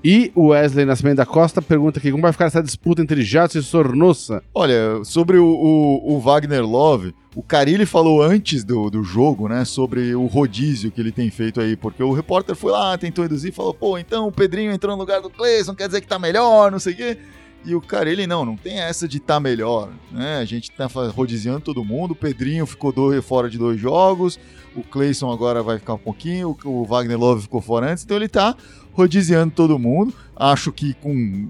E 0.04 0.32
o 0.34 0.48
Wesley 0.48 0.86
Nascimento 0.86 1.18
da 1.18 1.26
Costa 1.26 1.62
pergunta 1.62 2.00
aqui: 2.00 2.10
como 2.12 2.22
vai 2.22 2.32
ficar 2.32 2.46
essa 2.46 2.64
disputa 2.64 3.02
entre 3.02 3.22
Jadson 3.22 3.60
e 3.60 3.64
Sornossa? 3.64 4.42
Olha, 4.56 5.04
sobre 5.04 5.38
o, 5.38 5.46
o- 5.46 6.14
o 6.16 6.20
Wagner 6.20 6.66
Love, 6.66 7.14
o 7.36 7.44
Carilli 7.44 7.86
falou 7.86 8.22
antes 8.22 8.64
do, 8.64 8.90
do 8.90 9.04
jogo, 9.04 9.50
né, 9.50 9.66
sobre 9.66 10.16
o 10.16 10.26
rodízio 10.26 10.90
que 10.90 11.02
ele 11.02 11.12
tem 11.12 11.30
feito 11.30 11.60
aí, 11.60 11.76
porque 11.76 12.02
o 12.02 12.14
repórter 12.14 12.56
foi 12.56 12.72
lá, 12.72 12.98
tentou 12.98 13.24
reduzir, 13.24 13.52
falou, 13.52 13.74
pô, 13.74 13.98
então 13.98 14.28
o 14.28 14.32
Pedrinho 14.32 14.72
entrou 14.72 14.96
no 14.96 15.02
lugar 15.02 15.22
do 15.22 15.30
Cleison, 15.30 15.76
quer 15.76 15.88
dizer 15.88 16.00
que 16.02 16.08
tá 16.08 16.18
melhor, 16.18 16.72
não 16.72 16.80
sei 16.80 16.94
o 16.94 16.96
quê. 16.96 17.18
E 17.66 17.76
o 17.76 17.82
Carilli, 17.82 18.26
não, 18.26 18.46
não 18.46 18.56
tem 18.56 18.80
essa 18.80 19.08
de 19.08 19.20
tá 19.20 19.40
melhor, 19.40 19.90
né, 20.12 20.38
a 20.38 20.46
gente 20.46 20.72
tá 20.72 20.88
rodiziando 21.14 21.60
todo 21.60 21.84
mundo, 21.84 22.12
o 22.12 22.16
Pedrinho 22.16 22.66
ficou 22.66 22.92
dois, 22.92 23.24
fora 23.24 23.50
de 23.50 23.58
dois 23.58 23.80
jogos, 23.80 24.40
o 24.76 24.82
Cleison 24.82 25.30
agora 25.30 25.62
vai 25.62 25.78
ficar 25.78 25.96
um 25.96 26.00
pouquinho, 26.00 26.58
o, 26.64 26.70
o 26.70 26.86
Wagner 26.86 27.20
Love 27.20 27.42
ficou 27.44 27.60
fora 27.60 27.92
antes, 27.92 28.04
então 28.06 28.16
ele 28.16 28.30
tá 28.30 28.56
rodiziando 28.94 29.54
todo 29.54 29.78
mundo, 29.78 30.14
acho 30.36 30.72
que 30.72 30.94
com 30.94 31.50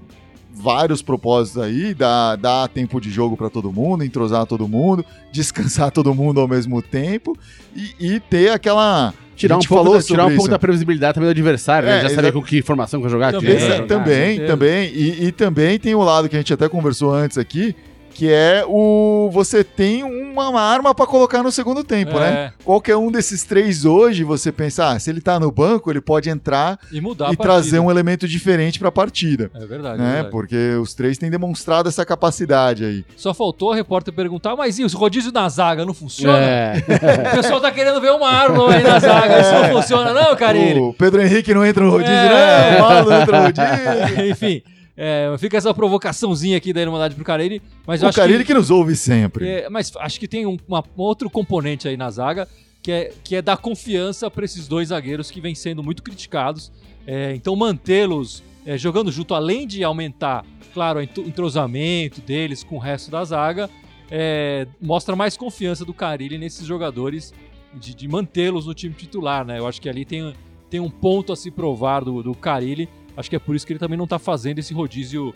vários 0.52 1.00
propósitos 1.02 1.62
aí, 1.62 1.94
dar, 1.94 2.36
dar 2.36 2.68
tempo 2.68 3.00
de 3.00 3.10
jogo 3.10 3.36
para 3.36 3.48
todo 3.48 3.72
mundo, 3.72 4.04
entrosar 4.04 4.46
todo 4.46 4.66
mundo, 4.68 5.04
descansar 5.32 5.90
todo 5.90 6.14
mundo 6.14 6.40
ao 6.40 6.48
mesmo 6.48 6.82
tempo 6.82 7.36
e, 7.74 8.14
e 8.14 8.20
ter 8.20 8.50
aquela. 8.50 9.14
Tirar 9.36 9.54
a 9.54 9.58
um 9.58 9.60
gente 9.62 9.68
pouco, 9.68 9.84
falou 9.84 9.98
da, 9.98 10.04
tirar 10.04 10.26
um 10.26 10.34
pouco 10.36 10.50
da 10.50 10.58
previsibilidade 10.58 11.14
também 11.14 11.28
do 11.28 11.30
adversário, 11.30 11.88
né? 11.88 11.98
É, 11.98 12.02
Já 12.02 12.08
saber 12.10 12.28
exa- 12.28 12.32
com 12.32 12.42
que 12.42 12.60
formação 12.60 13.00
que 13.00 13.04
vai 13.04 13.10
jogar. 13.10 13.32
Também, 13.32 13.56
Exa- 13.56 13.66
é, 13.66 13.76
jogar. 13.78 13.86
também, 13.86 14.46
também. 14.46 14.92
E, 14.92 15.24
e 15.28 15.32
também 15.32 15.78
tem 15.78 15.94
o 15.94 16.02
lado 16.02 16.28
que 16.28 16.36
a 16.36 16.38
gente 16.38 16.52
até 16.52 16.68
conversou 16.68 17.14
antes 17.14 17.38
aqui, 17.38 17.74
que 18.20 18.30
é 18.30 18.62
o 18.68 19.30
você 19.32 19.64
tem 19.64 20.02
uma 20.04 20.60
arma 20.60 20.94
para 20.94 21.06
colocar 21.06 21.42
no 21.42 21.50
segundo 21.50 21.82
tempo, 21.82 22.20
né? 22.20 22.28
É, 22.30 22.52
Qualquer 22.62 22.94
um 22.94 23.10
desses 23.10 23.44
três 23.44 23.86
hoje, 23.86 24.24
você 24.24 24.52
pensa, 24.52 24.90
ah, 24.90 24.98
se 24.98 25.08
ele 25.08 25.22
tá 25.22 25.40
no 25.40 25.50
banco, 25.50 25.90
ele 25.90 26.02
pode 26.02 26.28
entrar 26.28 26.78
e 26.92 27.00
mudar 27.00 27.32
e 27.32 27.36
trazer 27.36 27.78
um 27.78 27.90
elemento 27.90 28.28
diferente 28.28 28.78
para 28.78 28.88
a 28.90 28.92
partida. 28.92 29.50
É 29.54 29.64
verdade, 29.64 30.02
é 30.02 30.04
Né? 30.04 30.12
verdade. 30.12 30.30
Porque 30.32 30.74
os 30.82 30.92
três 30.92 31.16
têm 31.16 31.30
demonstrado 31.30 31.88
essa 31.88 32.04
capacidade 32.04 32.84
aí. 32.84 33.04
Só 33.16 33.32
faltou 33.32 33.70
o 33.70 33.72
repórter 33.72 34.12
perguntar, 34.12 34.54
mas 34.54 34.78
e 34.78 34.84
o 34.84 34.88
rodízio 34.88 35.32
na 35.32 35.48
zaga 35.48 35.86
não 35.86 35.94
funciona? 35.94 36.38
É. 36.38 36.74
O 37.32 37.36
pessoal 37.36 37.58
tá 37.58 37.70
querendo 37.70 38.02
ver 38.02 38.10
o 38.10 38.20
Marlon 38.20 38.68
aí 38.68 38.82
na 38.82 38.98
zaga, 38.98 39.40
isso 39.40 39.52
não 39.54 39.80
funciona 39.80 40.12
não, 40.12 40.36
Carilli? 40.36 40.78
O 40.78 40.92
Pedro 40.92 41.22
Henrique 41.22 41.54
não 41.54 41.64
entra 41.64 41.82
no 41.82 41.90
rodízio, 41.90 42.12
É. 42.12 42.78
não. 42.78 42.84
O 42.84 42.88
Marlon 42.90 43.10
não 43.10 43.22
entra 43.22 43.38
no 43.38 43.44
rodízio. 43.46 44.28
Enfim, 44.30 44.62
é, 45.02 45.34
fica 45.38 45.56
essa 45.56 45.72
provocaçãozinha 45.72 46.58
aqui 46.58 46.74
da 46.74 46.82
Irmandade 46.82 47.14
pro 47.14 47.24
Carilli, 47.24 47.62
mas 47.86 48.02
o 48.02 48.06
acho 48.08 48.18
Carilli 48.18 48.40
que... 48.40 48.48
que... 48.48 48.54
nos 48.54 48.70
ouve 48.70 48.94
sempre. 48.94 49.48
É, 49.48 49.70
mas 49.70 49.90
acho 49.96 50.20
que 50.20 50.28
tem 50.28 50.44
um, 50.44 50.58
uma- 50.68 50.84
um 50.96 51.00
outro 51.00 51.30
componente 51.30 51.88
aí 51.88 51.96
na 51.96 52.10
zaga, 52.10 52.46
que 52.82 52.92
é, 52.92 53.12
que 53.24 53.34
é 53.36 53.40
dar 53.40 53.56
confiança 53.56 54.30
para 54.30 54.44
esses 54.44 54.68
dois 54.68 54.88
zagueiros 54.88 55.30
que 55.30 55.40
vêm 55.40 55.54
sendo 55.54 55.82
muito 55.82 56.02
criticados. 56.02 56.70
É, 57.06 57.34
então, 57.34 57.56
mantê-los 57.56 58.42
é, 58.66 58.76
jogando 58.76 59.10
junto, 59.10 59.34
além 59.34 59.66
de 59.66 59.82
aumentar, 59.82 60.44
claro, 60.74 60.98
o 60.98 61.02
entro- 61.02 61.26
entrosamento 61.26 62.20
deles 62.20 62.62
com 62.62 62.76
o 62.76 62.78
resto 62.78 63.10
da 63.10 63.24
zaga, 63.24 63.70
é, 64.10 64.66
mostra 64.80 65.16
mais 65.16 65.36
confiança 65.36 65.82
do 65.84 65.94
Carilli 65.94 66.36
nesses 66.36 66.66
jogadores, 66.66 67.32
de, 67.72 67.94
de 67.94 68.06
mantê-los 68.08 68.66
no 68.66 68.74
time 68.74 68.94
titular. 68.94 69.46
Né? 69.46 69.58
Eu 69.58 69.66
acho 69.66 69.80
que 69.80 69.88
ali 69.88 70.04
tem, 70.04 70.34
tem 70.68 70.78
um 70.80 70.90
ponto 70.90 71.32
a 71.32 71.36
se 71.36 71.50
provar 71.50 72.04
do, 72.04 72.22
do 72.22 72.34
Carilli. 72.34 72.86
Acho 73.20 73.30
que 73.30 73.36
é 73.36 73.38
por 73.38 73.54
isso 73.54 73.66
que 73.66 73.72
ele 73.72 73.78
também 73.78 73.96
não 73.96 74.06
tá 74.06 74.18
fazendo 74.18 74.58
esse 74.58 74.74
rodízio 74.74 75.32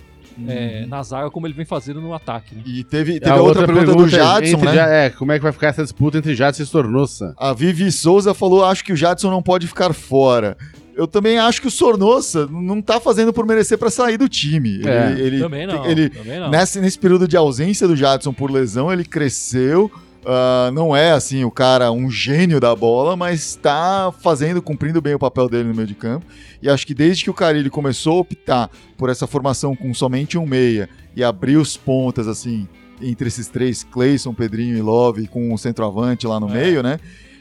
é, 0.49 0.85
na 0.87 1.03
zaga 1.03 1.31
como 1.31 1.47
ele 1.47 1.55
vem 1.55 1.65
fazendo 1.65 2.01
no 2.01 2.13
ataque. 2.13 2.55
Né? 2.55 2.63
E 2.67 2.83
teve, 2.83 3.21
teve 3.21 3.31
A 3.31 3.35
a 3.35 3.43
outra, 3.43 3.67
pergunta, 3.67 3.95
do 3.95 4.09
Jadson, 4.09 4.57
entre 4.57 4.73
né? 4.73 5.07
É, 5.07 5.11
como 5.11 5.31
é 5.33 5.37
que 5.39 5.43
vai 5.43 5.53
ficar 5.53 5.69
essa 5.69 5.83
disputa 5.83 6.19
entre 6.19 6.35
Jadson 6.35 6.63
e 6.63 6.67
Sornossa? 6.67 7.35
A 7.37 7.53
Vivi 7.53 7.93
Souza 7.93 8.35
falou: 8.35 8.65
acho 8.65 8.85
que 8.85 8.93
o 8.93 8.97
Jadson 8.97 9.31
não 9.31 9.43
pode 9.43 9.67
ficar 9.69 9.93
fora. 9.93 10.57
Eu 10.97 11.07
também 11.09 11.39
acho 11.39 11.61
que 11.61 11.67
o 11.67 11.71
Sornossa 11.71 12.47
não 12.47 12.81
tá 12.81 13.01
fazendo 13.01 13.33
por 13.33 13.45
merecer 13.45 13.77
para 13.77 13.91
sair 13.91 14.17
do 14.17 14.29
time. 14.29 14.81
É, 14.87 15.13
ele, 15.13 15.23
ele, 15.23 15.39
também 15.41 15.67
não. 15.67 15.87
ele- 15.87 16.09
também 16.09 16.39
não. 16.39 16.51
nesse, 16.51 16.81
nesse 16.81 16.99
período 16.99 17.27
de 17.27 17.37
ausência 17.37 17.87
do 17.89 17.97
Jadson 17.97 18.33
por 18.33 18.51
lesão, 18.51 18.93
ele 18.93 19.05
cresceu. 19.05 19.91
Ah, 20.27 20.71
não 20.73 20.95
é 20.95 21.13
assim 21.13 21.45
o 21.45 21.51
cara 21.51 21.91
um 21.93 22.11
gênio 22.11 22.61
da 22.61 22.75
bola, 22.75 23.17
mas 23.17 23.41
está 23.41 24.13
fazendo, 24.21 24.63
cumprindo 24.63 25.01
bem 25.01 25.15
o 25.15 25.19
papel 25.19 25.49
dele 25.49 25.69
no 25.69 25.75
meio 25.75 25.89
de 25.89 25.95
campo. 25.95 26.27
E 26.63 26.69
acho 26.69 26.87
que 26.87 26.95
desde 26.95 27.25
que 27.25 27.31
o 27.31 27.35
Carilli 27.35 27.71
começou 27.71 28.19
a 28.19 28.21
optar 28.21 28.71
por 28.97 29.11
essa 29.11 29.27
formação 29.27 29.75
com 29.77 29.93
somente 29.93 30.39
um 30.39 30.47
meia 30.47 30.89
e 31.15 31.23
abrir 31.23 31.57
os 31.57 31.77
pontas 31.77 32.27
assim 32.29 32.69
entre 33.03 33.29
esses 33.29 33.49
três, 33.49 33.85
Cleison, 33.85 34.33
Pedrinho 34.33 34.77
e 34.77 34.81
Love, 34.81 35.27
com 35.27 35.53
o 35.53 35.59
centroavante 35.59 36.27
lá 36.27 36.39
no 36.39 36.49
É. 36.49 36.53
meio, 36.53 36.83
né? 36.83 36.99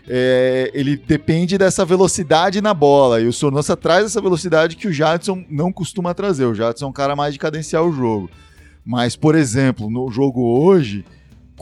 é, 0.08 0.70
ele 0.74 0.98
depende 0.98 1.58
dessa 1.58 1.86
velocidade 1.86 2.62
na 2.62 2.74
bola. 2.74 3.22
E 3.22 3.28
o 3.28 3.34
Sornosa 3.34 3.76
traz 3.76 4.06
essa 4.06 4.22
velocidade 4.22 4.76
que 4.76 4.88
o 4.88 4.94
Jadson 4.94 5.44
não 5.50 5.72
costuma 5.72 6.14
trazer. 6.14 6.46
O 6.46 6.54
Jadson 6.54 6.86
é 6.86 6.90
um 6.90 6.94
cara 6.94 7.16
mais 7.16 7.34
de 7.34 7.40
cadenciar 7.40 7.84
o 7.84 7.92
jogo. 7.92 8.30
Mas, 8.86 9.16
por 9.16 9.34
exemplo, 9.34 9.90
no 9.90 10.12
jogo 10.12 10.42
hoje, 10.60 11.06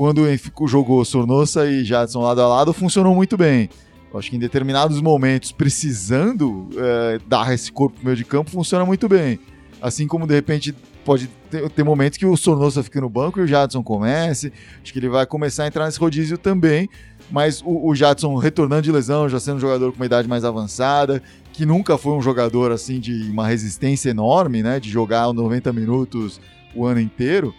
quando 0.01 0.25
jogou 0.65 1.05
Sornosa 1.05 1.69
e 1.69 1.83
Jadson 1.83 2.23
lado 2.23 2.41
a 2.41 2.47
lado, 2.47 2.73
funcionou 2.73 3.13
muito 3.13 3.37
bem. 3.37 3.69
Eu 4.11 4.17
acho 4.17 4.31
que 4.31 4.35
em 4.35 4.39
determinados 4.39 4.99
momentos, 4.99 5.51
precisando 5.51 6.67
é, 6.75 7.19
dar 7.27 7.53
esse 7.53 7.71
corpo 7.71 7.97
pro 7.97 8.05
meio 8.05 8.17
de 8.17 8.25
campo, 8.25 8.49
funciona 8.49 8.83
muito 8.83 9.07
bem. 9.07 9.39
Assim 9.79 10.07
como, 10.07 10.25
de 10.25 10.33
repente, 10.33 10.73
pode 11.05 11.27
ter, 11.51 11.69
ter 11.69 11.83
momentos 11.83 12.17
que 12.17 12.25
o 12.25 12.35
Sornosa 12.35 12.81
fica 12.81 12.99
no 12.99 13.07
banco 13.07 13.39
e 13.39 13.43
o 13.43 13.47
Jadson 13.47 13.83
comece. 13.83 14.51
Acho 14.81 14.91
que 14.91 14.97
ele 14.97 15.07
vai 15.07 15.23
começar 15.27 15.65
a 15.65 15.67
entrar 15.67 15.85
nesse 15.85 15.99
rodízio 15.99 16.35
também. 16.35 16.89
Mas 17.29 17.61
o, 17.61 17.87
o 17.87 17.93
Jadson 17.93 18.35
retornando 18.37 18.81
de 18.81 18.91
lesão, 18.91 19.29
já 19.29 19.39
sendo 19.39 19.57
um 19.57 19.61
jogador 19.61 19.91
com 19.91 19.97
uma 19.97 20.05
idade 20.07 20.27
mais 20.27 20.43
avançada, 20.43 21.21
que 21.53 21.63
nunca 21.63 21.95
foi 21.95 22.13
um 22.13 22.21
jogador 22.23 22.71
assim 22.71 22.99
de 22.99 23.29
uma 23.29 23.47
resistência 23.47 24.09
enorme, 24.09 24.63
né? 24.63 24.79
De 24.79 24.89
jogar 24.89 25.31
90 25.31 25.71
minutos 25.71 26.41
o 26.73 26.87
ano 26.87 26.99
inteiro. 26.99 27.53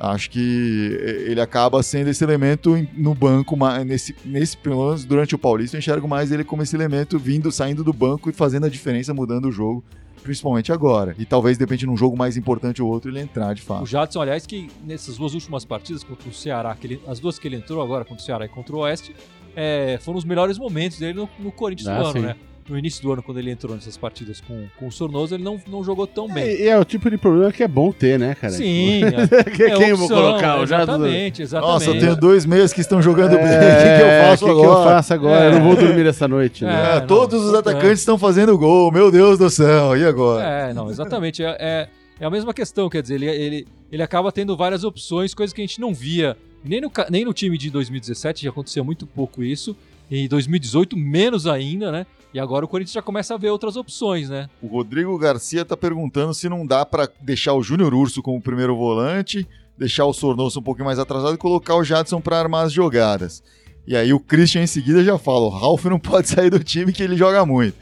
Acho 0.00 0.30
que 0.30 0.96
ele 1.26 1.40
acaba 1.40 1.82
sendo 1.82 2.08
esse 2.08 2.22
elemento 2.22 2.76
no 2.94 3.14
banco, 3.14 3.56
nesse, 3.84 4.14
nesse 4.24 4.56
pelo 4.56 4.86
menos 4.86 5.04
durante 5.04 5.34
o 5.34 5.38
Paulista, 5.38 5.76
eu 5.76 5.78
enxergo 5.78 6.06
mais 6.06 6.30
ele 6.30 6.44
como 6.44 6.62
esse 6.62 6.76
elemento 6.76 7.18
vindo, 7.18 7.50
saindo 7.50 7.82
do 7.82 7.92
banco 7.92 8.30
e 8.30 8.32
fazendo 8.32 8.66
a 8.66 8.68
diferença, 8.68 9.12
mudando 9.12 9.46
o 9.46 9.52
jogo, 9.52 9.82
principalmente 10.22 10.70
agora. 10.72 11.16
E 11.18 11.24
talvez, 11.24 11.58
de 11.58 11.64
repente, 11.64 11.84
num 11.84 11.96
jogo 11.96 12.16
mais 12.16 12.36
importante 12.36 12.80
ou 12.80 12.88
outro, 12.88 13.10
ele 13.10 13.18
entrar 13.18 13.52
de 13.54 13.62
fato. 13.62 13.82
O 13.82 13.86
Jadson, 13.86 14.20
aliás, 14.22 14.46
que 14.46 14.70
nessas 14.84 15.16
duas 15.16 15.34
últimas 15.34 15.64
partidas 15.64 16.04
contra 16.04 16.28
o 16.28 16.32
Ceará, 16.32 16.76
que 16.76 16.86
ele, 16.86 17.02
as 17.08 17.18
duas 17.18 17.36
que 17.36 17.48
ele 17.48 17.56
entrou 17.56 17.82
agora 17.82 18.04
contra 18.04 18.22
o 18.22 18.24
Ceará 18.24 18.44
e 18.44 18.48
contra 18.48 18.76
o 18.76 18.78
Oeste, 18.80 19.16
é, 19.56 19.98
foram 20.00 20.18
os 20.18 20.24
melhores 20.24 20.58
momentos 20.58 21.00
dele 21.00 21.14
no, 21.14 21.28
no 21.40 21.50
Corinthians 21.50 21.88
ah, 21.88 21.98
do 21.98 22.04
ano, 22.04 22.12
sim. 22.12 22.20
né? 22.20 22.36
No 22.68 22.78
início 22.78 23.02
do 23.02 23.12
ano, 23.12 23.22
quando 23.22 23.38
ele 23.38 23.50
entrou 23.50 23.74
nessas 23.74 23.96
partidas 23.96 24.40
com, 24.40 24.66
com 24.78 24.88
o 24.88 24.92
Sornoso, 24.92 25.34
ele 25.34 25.42
não, 25.42 25.60
não 25.66 25.82
jogou 25.82 26.06
tão 26.06 26.28
bem. 26.28 26.44
É, 26.44 26.60
e 26.62 26.68
é 26.68 26.78
o 26.78 26.84
tipo 26.84 27.10
de 27.10 27.16
problema 27.16 27.50
que 27.50 27.62
é 27.62 27.68
bom 27.68 27.90
ter, 27.92 28.18
né, 28.18 28.34
cara? 28.34 28.52
Sim. 28.52 29.02
É, 29.38 29.44
Quem 29.50 29.90
é 29.90 29.94
opção, 29.94 29.96
vou 29.96 30.08
colocar? 30.08 30.62
Exatamente, 30.62 31.42
exatamente. 31.42 31.72
Nossa, 31.72 31.90
eu 31.90 31.98
tenho 31.98 32.16
dois 32.16 32.46
meses 32.46 32.72
que 32.72 32.80
estão 32.80 33.00
jogando 33.02 33.36
é, 33.36 33.38
bem. 33.38 33.46
O 33.46 33.76
que, 33.76 33.96
que 33.96 34.02
eu 34.02 34.24
faço 34.24 34.44
que 34.44 34.50
agora? 34.50 34.68
O 34.68 34.72
que 34.72 34.78
eu 34.78 34.84
faço 34.84 35.14
agora? 35.14 35.44
Eu 35.44 35.52
não 35.52 35.62
vou 35.62 35.76
dormir 35.76 36.06
essa 36.06 36.28
noite, 36.28 36.64
né? 36.64 36.96
É, 36.96 37.00
todos 37.00 37.40
não, 37.40 37.48
os 37.48 37.54
atacantes 37.54 38.00
estão 38.00 38.18
fazendo 38.18 38.56
gol, 38.56 38.90
meu 38.90 39.10
Deus 39.10 39.38
do 39.38 39.50
céu, 39.50 39.96
e 39.96 40.04
agora? 40.04 40.44
É, 40.44 40.74
não, 40.74 40.90
exatamente. 40.90 41.42
É, 41.42 41.56
é, 41.58 41.88
é 42.20 42.24
a 42.24 42.30
mesma 42.30 42.52
questão, 42.54 42.88
quer 42.88 43.02
dizer, 43.02 43.14
ele, 43.14 43.26
ele, 43.26 43.66
ele 43.90 44.02
acaba 44.02 44.32
tendo 44.32 44.56
várias 44.56 44.84
opções, 44.84 45.34
coisas 45.34 45.52
que 45.52 45.60
a 45.60 45.66
gente 45.66 45.80
não 45.80 45.94
via. 45.94 46.36
Nem 46.64 46.80
no, 46.80 46.90
nem 47.10 47.24
no 47.24 47.32
time 47.32 47.56
de 47.56 47.70
2017 47.70 48.44
já 48.44 48.50
acontecia 48.50 48.82
muito 48.82 49.06
pouco 49.06 49.42
isso. 49.42 49.76
Em 50.10 50.26
2018, 50.26 50.96
menos 50.96 51.46
ainda, 51.46 51.92
né? 51.92 52.06
E 52.32 52.38
agora 52.38 52.64
o 52.64 52.68
Corinthians 52.68 52.92
já 52.92 53.02
começa 53.02 53.34
a 53.34 53.38
ver 53.38 53.50
outras 53.50 53.76
opções, 53.76 54.28
né? 54.28 54.48
O 54.62 54.66
Rodrigo 54.66 55.16
Garcia 55.18 55.64
tá 55.64 55.76
perguntando 55.76 56.34
se 56.34 56.48
não 56.48 56.66
dá 56.66 56.84
para 56.84 57.08
deixar 57.20 57.54
o 57.54 57.62
Júnior 57.62 57.94
Urso 57.94 58.22
como 58.22 58.40
primeiro 58.40 58.76
volante, 58.76 59.46
deixar 59.78 60.04
o 60.04 60.12
Sornoso 60.12 60.60
um 60.60 60.62
pouquinho 60.62 60.86
mais 60.86 60.98
atrasado 60.98 61.34
e 61.34 61.38
colocar 61.38 61.74
o 61.76 61.84
Jadson 61.84 62.20
para 62.20 62.38
armar 62.38 62.66
as 62.66 62.72
jogadas. 62.72 63.42
E 63.86 63.96
aí 63.96 64.12
o 64.12 64.20
Christian 64.20 64.62
em 64.62 64.66
seguida 64.66 65.02
já 65.02 65.16
fala: 65.16 65.46
o 65.46 65.48
Ralf 65.48 65.86
não 65.86 65.98
pode 66.00 66.28
sair 66.28 66.50
do 66.50 66.62
time 66.62 66.92
que 66.92 67.02
ele 67.02 67.16
joga 67.16 67.46
muito. 67.46 67.76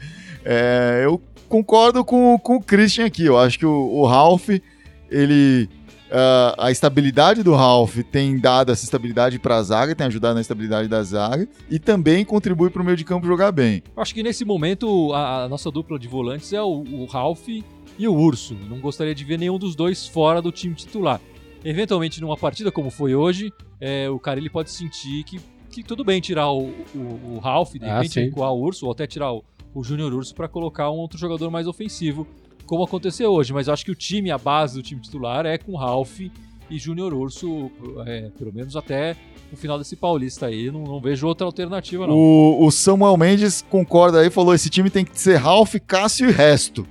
É, 0.45 1.01
eu 1.03 1.21
concordo 1.49 2.05
com, 2.05 2.39
com 2.39 2.55
o 2.55 2.63
Christian 2.63 3.05
aqui. 3.05 3.25
Eu 3.25 3.37
acho 3.37 3.59
que 3.59 3.65
o, 3.65 3.71
o 3.71 4.05
Ralf, 4.05 4.47
ele 5.11 5.69
Uh, 6.07 6.55
a 6.57 6.71
estabilidade 6.71 7.43
do 7.43 7.53
Ralph 7.53 7.97
tem 8.09 8.39
dado 8.39 8.71
essa 8.71 8.85
estabilidade 8.85 9.37
para 9.39 9.57
a 9.57 9.63
zaga, 9.63 9.93
tem 9.93 10.07
ajudado 10.07 10.35
na 10.35 10.41
estabilidade 10.41 10.87
da 10.87 11.03
zaga 11.03 11.47
e 11.69 11.77
também 11.79 12.23
contribui 12.23 12.69
para 12.69 12.81
o 12.81 12.85
meio 12.85 12.95
de 12.95 13.03
campo 13.03 13.27
jogar 13.27 13.51
bem. 13.51 13.83
Acho 13.95 14.13
que 14.13 14.23
nesse 14.23 14.45
momento 14.45 15.13
a, 15.13 15.43
a 15.43 15.49
nossa 15.49 15.69
dupla 15.69 15.99
de 15.99 16.07
volantes 16.07 16.53
é 16.53 16.61
o, 16.61 16.83
o 16.83 17.05
Ralph 17.05 17.49
e 17.49 18.07
o 18.07 18.13
Urso. 18.13 18.55
Não 18.69 18.79
gostaria 18.79 19.13
de 19.13 19.25
ver 19.25 19.37
nenhum 19.37 19.59
dos 19.59 19.75
dois 19.75 20.07
fora 20.07 20.41
do 20.41 20.51
time 20.51 20.75
titular. 20.75 21.19
Eventualmente, 21.63 22.21
numa 22.21 22.37
partida 22.37 22.71
como 22.71 22.89
foi 22.89 23.13
hoje, 23.13 23.51
é, 23.79 24.09
o 24.09 24.17
cara 24.17 24.39
ele 24.39 24.49
pode 24.49 24.71
sentir 24.71 25.25
que, 25.25 25.41
que 25.69 25.83
tudo 25.83 26.05
bem 26.05 26.21
tirar 26.21 26.49
o, 26.51 26.69
o, 26.95 27.35
o 27.35 27.39
Ralph, 27.39 27.73
de 27.73 27.85
ah, 27.85 27.95
repente 27.95 28.21
recuar 28.21 28.53
o 28.53 28.61
Urso, 28.61 28.85
ou 28.85 28.93
até 28.93 29.05
tirar 29.05 29.33
o, 29.33 29.43
o 29.73 29.83
Júnior 29.83 30.13
Urso 30.13 30.33
para 30.33 30.47
colocar 30.47 30.89
um 30.89 30.95
outro 30.95 31.17
jogador 31.17 31.51
mais 31.51 31.67
ofensivo 31.67 32.25
como 32.67 32.83
aconteceu 32.83 33.31
hoje, 33.31 33.51
mas 33.53 33.67
eu 33.67 33.73
acho 33.73 33.83
que 33.83 33.91
o 33.91 33.95
time, 33.95 34.29
a 34.29 34.37
base 34.37 34.75
do 34.75 34.83
time 34.83 35.01
titular 35.01 35.45
é 35.45 35.57
com 35.57 35.75
Ralph 35.75 36.19
e 36.69 36.77
Júnior 36.77 37.13
Urso, 37.13 37.71
é, 38.05 38.29
pelo 38.37 38.53
menos 38.53 38.75
até 38.75 39.15
o 39.51 39.55
final 39.55 39.77
desse 39.77 39.95
Paulista 39.95 40.47
aí. 40.47 40.69
Não, 40.69 40.83
não 40.83 40.99
vejo 40.99 41.25
outra 41.25 41.45
alternativa, 41.45 42.05
não. 42.05 42.13
O, 42.13 42.65
o, 42.65 42.71
Samuel 42.71 43.17
Mendes 43.17 43.65
concorda 43.69 44.19
aí, 44.19 44.29
falou: 44.29 44.53
esse 44.53 44.69
time 44.69 44.89
tem 44.89 45.05
que 45.05 45.19
ser 45.19 45.37
Ralph, 45.37 45.75
Cássio 45.87 46.29
e 46.29 46.31
resto. 46.31 46.85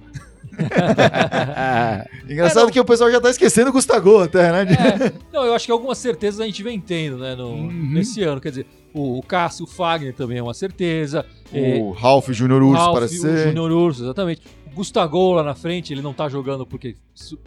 Engraçado 2.27 2.69
é, 2.69 2.73
que 2.73 2.81
o 2.81 2.85
pessoal 2.85 3.11
já 3.11 3.21
tá 3.21 3.29
esquecendo 3.29 3.69
o 3.69 3.73
Gustavo 3.73 4.21
até, 4.21 4.51
né? 4.51 4.73
É, 4.73 5.13
não, 5.31 5.45
eu 5.45 5.55
acho 5.55 5.67
que 5.67 5.73
algumas 5.73 5.99
certezas 5.99 6.41
a 6.41 6.47
gente 6.47 6.63
vem 6.63 6.81
tendo, 6.81 7.19
né, 7.19 7.35
no, 7.35 7.49
uhum. 7.49 7.91
nesse 7.93 8.23
ano. 8.23 8.41
Quer 8.41 8.49
dizer, 8.49 8.67
o, 8.95 9.19
o 9.19 9.23
Cássio, 9.23 9.65
o 9.65 9.69
Fagner 9.69 10.15
também 10.15 10.39
é 10.39 10.43
uma 10.43 10.55
certeza. 10.55 11.27
O 11.53 11.57
é, 11.57 11.93
Ralph 12.01 12.31
Júnior 12.31 12.63
Urso, 12.63 12.83
Ralph, 12.83 12.95
parece 12.95 13.19
ser. 13.19 13.29
O 13.29 13.49
Júnior 13.49 13.71
Urso, 13.71 14.05
exatamente. 14.05 14.41
Gustavo 14.77 15.33
lá 15.33 15.43
na 15.43 15.55
frente, 15.55 15.93
ele 15.93 16.03
não 16.03 16.13
tá 16.13 16.29
jogando 16.29 16.67
porque, 16.67 16.95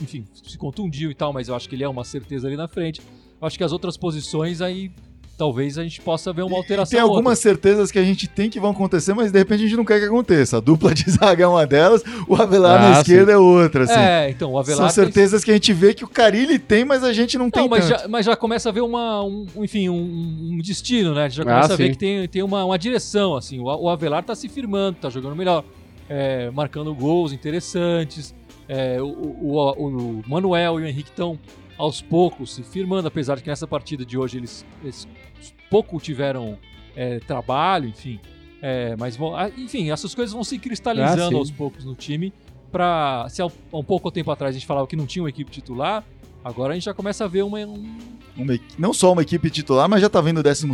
enfim, 0.02 0.26
se 0.34 0.58
contundiu 0.58 1.12
e 1.12 1.16
tal, 1.16 1.32
mas 1.32 1.48
eu 1.48 1.56
acho 1.56 1.70
que 1.70 1.76
ele 1.76 1.84
é 1.84 1.90
uma 1.90 2.04
certeza 2.04 2.48
ali 2.48 2.58
na 2.58 2.68
frente. 2.68 3.02
Eu 3.40 3.48
acho 3.48 3.58
que 3.58 3.64
as 3.64 3.72
outras 3.72 3.96
posições 3.96 4.62
aí 4.62 4.92
talvez 5.38 5.78
a 5.78 5.84
gente 5.84 6.02
possa 6.02 6.34
ver 6.34 6.42
uma 6.42 6.58
alteração. 6.58 6.92
E 6.92 7.00
tem 7.00 7.00
algumas 7.00 7.38
outra. 7.38 7.52
certezas 7.52 7.90
que 7.90 7.98
a 7.98 8.04
gente 8.04 8.28
tem 8.28 8.50
que 8.50 8.60
vão 8.60 8.72
acontecer, 8.72 9.14
mas 9.14 9.32
de 9.32 9.40
repente 9.40 9.62
a 9.62 9.68
gente 9.68 9.78
não 9.78 9.86
quer 9.86 10.00
que 10.00 10.06
aconteça. 10.06 10.58
A 10.58 10.60
dupla 10.60 10.94
de 10.94 11.10
zaga 11.10 11.46
é 11.46 11.48
uma 11.48 11.66
delas, 11.66 12.04
o 12.28 12.36
Avelar 12.36 12.82
ah, 12.82 12.90
na 12.90 13.00
esquerda 13.00 13.32
é 13.32 13.38
outra. 13.38 13.86
Assim. 13.86 13.94
É, 13.94 14.30
então, 14.30 14.52
o 14.52 14.60
Avelar. 14.60 14.82
São 14.82 14.90
certezas 14.90 15.42
tem... 15.42 15.46
que 15.46 15.52
a 15.52 15.54
gente 15.54 15.72
vê 15.72 15.94
que 15.94 16.04
o 16.04 16.10
Carilli 16.10 16.60
tem, 16.60 16.84
mas 16.84 17.06
a 17.06 17.14
gente 17.14 17.38
não, 17.38 17.46
não 17.46 17.52
tem. 17.52 17.70
Mas 17.70 17.88
tanto. 17.88 18.02
já, 18.02 18.08
mas 18.10 18.26
já 18.26 18.36
começa 18.36 18.68
a 18.68 18.72
ver 18.74 18.82
uma, 18.82 19.24
um, 19.24 19.46
enfim, 19.60 19.88
um, 19.88 20.56
um, 20.56 20.58
destino, 20.58 21.16
né? 21.16 21.30
Já 21.30 21.44
começa 21.44 21.72
ah, 21.72 21.74
a 21.74 21.78
ver 21.78 21.92
que 21.92 21.98
tem, 21.98 22.28
tem 22.28 22.44
uma, 22.44 22.66
uma 22.66 22.78
direção. 22.78 23.38
assim. 23.38 23.60
O, 23.60 23.64
o 23.64 23.88
Avelar 23.88 24.24
tá 24.24 24.36
se 24.36 24.50
firmando, 24.50 24.98
tá 25.00 25.10
jogando 25.10 25.38
melhor 25.38 25.64
é, 26.10 26.50
marcando 26.50 26.94
gols 26.94 27.32
interessantes. 27.32 28.36
É, 28.68 29.02
o, 29.02 29.06
o, 29.06 29.72
o, 29.72 30.24
Manuel 30.28 30.80
e 30.80 30.84
o 30.84 30.86
Henrique 30.86 31.10
estão 31.10 31.40
aos 31.78 32.02
poucos 32.02 32.54
se 32.54 32.64
firmando, 32.64 33.08
apesar 33.08 33.36
de 33.36 33.44
que 33.44 33.50
nessa 33.50 33.66
partida 33.66 34.06
de 34.06 34.18
hoje 34.18 34.38
eles, 34.38 34.66
eles 34.84 35.08
pouco 35.70 36.00
tiveram 36.00 36.58
é, 36.96 37.20
trabalho, 37.20 37.88
enfim. 37.88 38.20
É, 38.62 38.96
mas 38.98 39.16
vão, 39.16 39.34
enfim, 39.58 39.90
essas 39.90 40.14
coisas 40.14 40.34
vão 40.34 40.44
se 40.44 40.60
cristalizando 40.60 41.38
ah, 41.38 41.40
aos 41.40 41.52
poucos 41.52 41.86
no 41.86 41.96
time. 41.96 42.34
Pra, 42.72 43.26
se 43.30 43.42
há 43.42 43.48
um 43.74 43.84
pouco 43.84 44.12
tempo 44.12 44.30
atrás 44.30 44.56
a 44.56 44.60
gente 44.60 44.68
falava 44.68 44.86
que 44.86 44.96
não 44.96 45.06
tinha 45.06 45.24
uma 45.24 45.30
equipe 45.30 45.50
titular, 45.50 46.04
agora 46.44 46.74
a 46.74 46.76
gente 46.76 46.86
já 46.86 46.94
começa 46.94 47.26
a 47.26 47.28
ver 47.28 47.44
uma, 47.44 47.60
um, 47.60 47.98
uma, 48.38 48.60
não 48.78 48.94
só 48.94 49.12
uma 49.12 49.22
equipe 49.22 49.50
titular, 49.50 49.90
mas 49.90 50.02
já 50.02 50.10
tá 50.10 50.22
vendo 50.22 50.40
o 50.40 50.44
12 50.44 50.68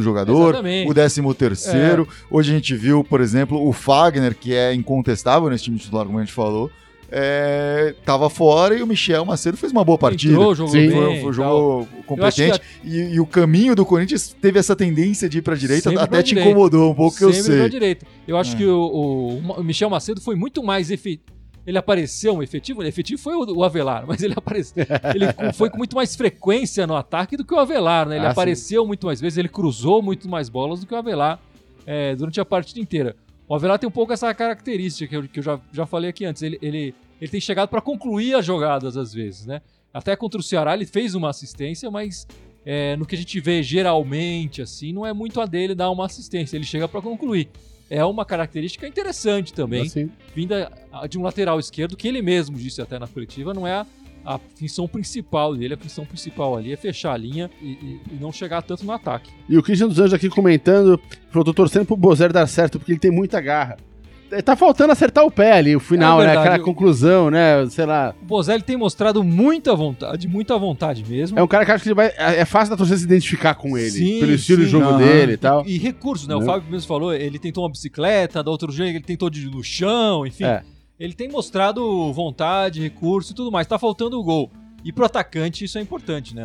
jogador, 0.00 0.50
Exatamente. 0.50 0.90
o 0.90 0.94
13 0.94 1.34
terceiro. 1.34 2.08
É. 2.10 2.24
Hoje 2.30 2.52
a 2.52 2.54
gente 2.54 2.74
viu, 2.74 3.04
por 3.04 3.20
exemplo, 3.20 3.66
o 3.66 3.72
Fagner, 3.72 4.34
que 4.34 4.54
é 4.54 4.74
incontestável 4.74 5.48
nesse 5.50 5.64
time 5.64 5.78
titular, 5.78 6.06
como 6.06 6.18
a 6.18 6.24
gente 6.24 6.32
falou. 6.32 6.70
É, 7.12 7.92
tava 8.04 8.30
fora 8.30 8.76
e 8.76 8.82
o 8.82 8.86
Michel 8.86 9.24
Macedo 9.24 9.56
fez 9.56 9.72
uma 9.72 9.84
boa 9.84 9.98
partida. 9.98 10.32
Entrou, 10.32 10.54
jogou 10.54 10.72
Sim. 10.72 10.88
bem, 10.90 11.20
foi, 11.20 11.32
jogou 11.32 11.88
competente. 12.06 12.60
A... 12.60 12.86
E, 12.86 13.14
e, 13.14 13.20
o 13.20 13.26
caminho 13.26 13.74
do 13.74 13.84
Corinthians 13.84 14.34
teve 14.40 14.60
essa 14.60 14.76
tendência 14.76 15.28
de 15.28 15.38
ir 15.38 15.42
pra 15.42 15.56
direita, 15.56 15.90
Sempre 15.90 16.04
até 16.04 16.22
te 16.22 16.28
direita. 16.28 16.48
incomodou 16.48 16.92
um 16.92 16.94
pouco, 16.94 17.18
Sempre 17.18 17.32
que 17.32 17.40
eu 17.40 17.42
sei. 17.42 17.58
Pra 17.58 17.68
direita. 17.68 18.06
Eu 18.28 18.36
acho 18.36 18.54
é. 18.54 18.58
que 18.58 18.64
o, 18.64 18.78
o, 18.78 19.38
o, 19.58 19.64
Michel 19.64 19.90
Macedo 19.90 20.20
foi 20.20 20.36
muito 20.36 20.62
mais 20.62 20.88
efetivo 20.88 21.39
ele 21.66 21.78
apareceu 21.78 22.34
um 22.34 22.42
efetivo, 22.42 22.80
o 22.80 22.84
efetivo 22.84 23.20
foi 23.20 23.34
o, 23.34 23.64
Avelar, 23.64 24.04
mas 24.06 24.22
ele 24.22 24.34
apareceu, 24.36 24.84
ele 25.14 25.52
foi 25.52 25.70
com 25.70 25.78
muito 25.78 25.94
mais 25.94 26.16
frequência 26.16 26.86
no 26.86 26.96
ataque 26.96 27.36
do 27.36 27.44
que 27.44 27.54
o 27.54 27.58
Avelar, 27.58 28.08
né? 28.08 28.16
Ele 28.16 28.26
ah, 28.26 28.30
apareceu 28.30 28.82
sim. 28.82 28.88
muito 28.88 29.06
mais 29.06 29.20
vezes, 29.20 29.38
ele 29.38 29.48
cruzou 29.48 30.02
muito 30.02 30.28
mais 30.28 30.48
bolas 30.48 30.80
do 30.80 30.86
que 30.86 30.94
o 30.94 30.96
Avelar 30.96 31.38
é, 31.86 32.14
durante 32.16 32.40
a 32.40 32.44
partida 32.44 32.80
inteira. 32.80 33.14
O 33.48 33.54
Avelar 33.54 33.78
tem 33.78 33.88
um 33.88 33.92
pouco 33.92 34.12
essa 34.12 34.32
característica 34.32 35.08
que 35.08 35.16
eu, 35.16 35.28
que 35.28 35.38
eu 35.40 35.42
já, 35.42 35.60
já 35.72 35.86
falei 35.86 36.10
aqui 36.10 36.24
antes, 36.24 36.42
ele, 36.42 36.58
ele, 36.62 36.94
ele 37.20 37.30
tem 37.30 37.40
chegado 37.40 37.68
para 37.68 37.80
concluir 37.80 38.34
as 38.34 38.44
jogadas 38.44 38.96
às 38.96 39.12
vezes, 39.12 39.46
né? 39.46 39.60
Até 39.92 40.14
contra 40.14 40.40
o 40.40 40.42
Ceará 40.42 40.74
ele 40.74 40.86
fez 40.86 41.14
uma 41.14 41.30
assistência, 41.30 41.90
mas 41.90 42.26
é, 42.64 42.96
no 42.96 43.04
que 43.04 43.14
a 43.14 43.18
gente 43.18 43.40
vê 43.40 43.62
geralmente, 43.62 44.62
assim, 44.62 44.92
não 44.92 45.04
é 45.04 45.12
muito 45.12 45.40
a 45.40 45.46
dele 45.46 45.74
dar 45.74 45.90
uma 45.90 46.06
assistência, 46.06 46.56
ele 46.56 46.64
chega 46.64 46.86
para 46.86 47.02
concluir 47.02 47.48
é 47.90 48.04
uma 48.04 48.24
característica 48.24 48.86
interessante 48.86 49.52
também, 49.52 49.82
assim. 49.82 50.08
vinda 50.34 50.70
de 51.08 51.18
um 51.18 51.22
lateral 51.22 51.58
esquerdo, 51.58 51.96
que 51.96 52.06
ele 52.06 52.22
mesmo 52.22 52.56
disse 52.56 52.80
até 52.80 52.98
na 52.98 53.08
coletiva, 53.08 53.52
não 53.52 53.66
é 53.66 53.72
a, 53.72 53.86
a 54.24 54.38
função 54.38 54.86
principal 54.86 55.56
dele, 55.56 55.74
a 55.74 55.76
função 55.76 56.06
principal 56.06 56.56
ali 56.56 56.72
é 56.72 56.76
fechar 56.76 57.12
a 57.12 57.16
linha 57.16 57.50
e, 57.60 57.66
e, 57.66 58.00
e, 58.12 58.14
não 58.20 58.30
chegar 58.30 58.62
tanto 58.62 58.86
no 58.86 58.92
ataque. 58.92 59.32
E 59.48 59.58
o 59.58 59.62
Christian 59.62 59.88
dos 59.88 59.98
Anjos 59.98 60.14
aqui 60.14 60.28
comentando, 60.28 61.00
falou, 61.30 61.44
tô 61.44 61.52
torcendo 61.52 61.84
pro 61.84 61.96
Bozer 61.96 62.32
dar 62.32 62.46
certo, 62.46 62.78
porque 62.78 62.92
ele 62.92 63.00
tem 63.00 63.10
muita 63.10 63.40
garra. 63.40 63.76
Tá 64.44 64.54
faltando 64.54 64.92
acertar 64.92 65.24
o 65.24 65.30
pé 65.30 65.52
ali, 65.52 65.74
o 65.74 65.80
final, 65.80 66.22
É 66.22 66.26
né? 66.26 66.36
Aquela 66.36 66.58
eu- 66.58 66.64
conclusão, 66.64 67.30
né? 67.30 67.66
Sei 67.68 67.84
lá. 67.84 68.14
O 68.22 68.24
Bozelli 68.24 68.62
tem 68.62 68.76
mostrado 68.76 69.24
muita 69.24 69.74
vontade, 69.74 70.28
muita 70.28 70.56
vontade 70.56 71.04
mesmo. 71.08 71.38
É 71.38 71.42
um 71.42 71.48
cara 71.48 71.64
que 71.64 71.72
acho 71.72 71.82
que 71.82 71.88
ele 71.88 71.94
vai. 71.94 72.06
É 72.16 72.40
é 72.40 72.44
fácil 72.44 72.70
da 72.70 72.76
torcida 72.76 72.98
se 72.98 73.04
identificar 73.04 73.54
com 73.54 73.76
ele. 73.76 73.90
Sim, 73.90 74.20
pelo 74.20 74.32
estilo 74.32 74.58
de 74.60 74.66
sim. 74.66 74.70
jogo 74.70 74.86
Aham. 74.90 74.98
dele 74.98 75.32
e 75.32 75.36
tal. 75.36 75.66
E 75.66 75.78
recursos, 75.78 76.28
né? 76.28 76.34
O 76.36 76.40
Né? 76.40 76.46
Fábio 76.46 76.70
mesmo 76.70 76.86
falou, 76.86 77.12
ele 77.12 77.38
tentou 77.38 77.64
uma 77.64 77.70
bicicleta, 77.70 78.42
da 78.42 78.50
outro 78.50 78.72
dia 78.72 78.86
ele 78.86 79.00
tentou 79.00 79.28
de 79.28 79.46
no 79.50 79.62
chão, 79.64 80.24
enfim. 80.26 80.44
É. 80.44 80.62
Ele 80.98 81.12
tem 81.14 81.28
mostrado 81.28 82.12
vontade, 82.12 82.80
recurso 82.80 83.32
e 83.32 83.34
tudo 83.34 83.50
mais. 83.50 83.66
Tá 83.66 83.78
faltando 83.78 84.18
o 84.18 84.22
gol. 84.22 84.50
E 84.84 84.92
pro 84.92 85.04
atacante 85.04 85.64
isso 85.64 85.76
é 85.76 85.80
importante, 85.82 86.34
né? 86.34 86.44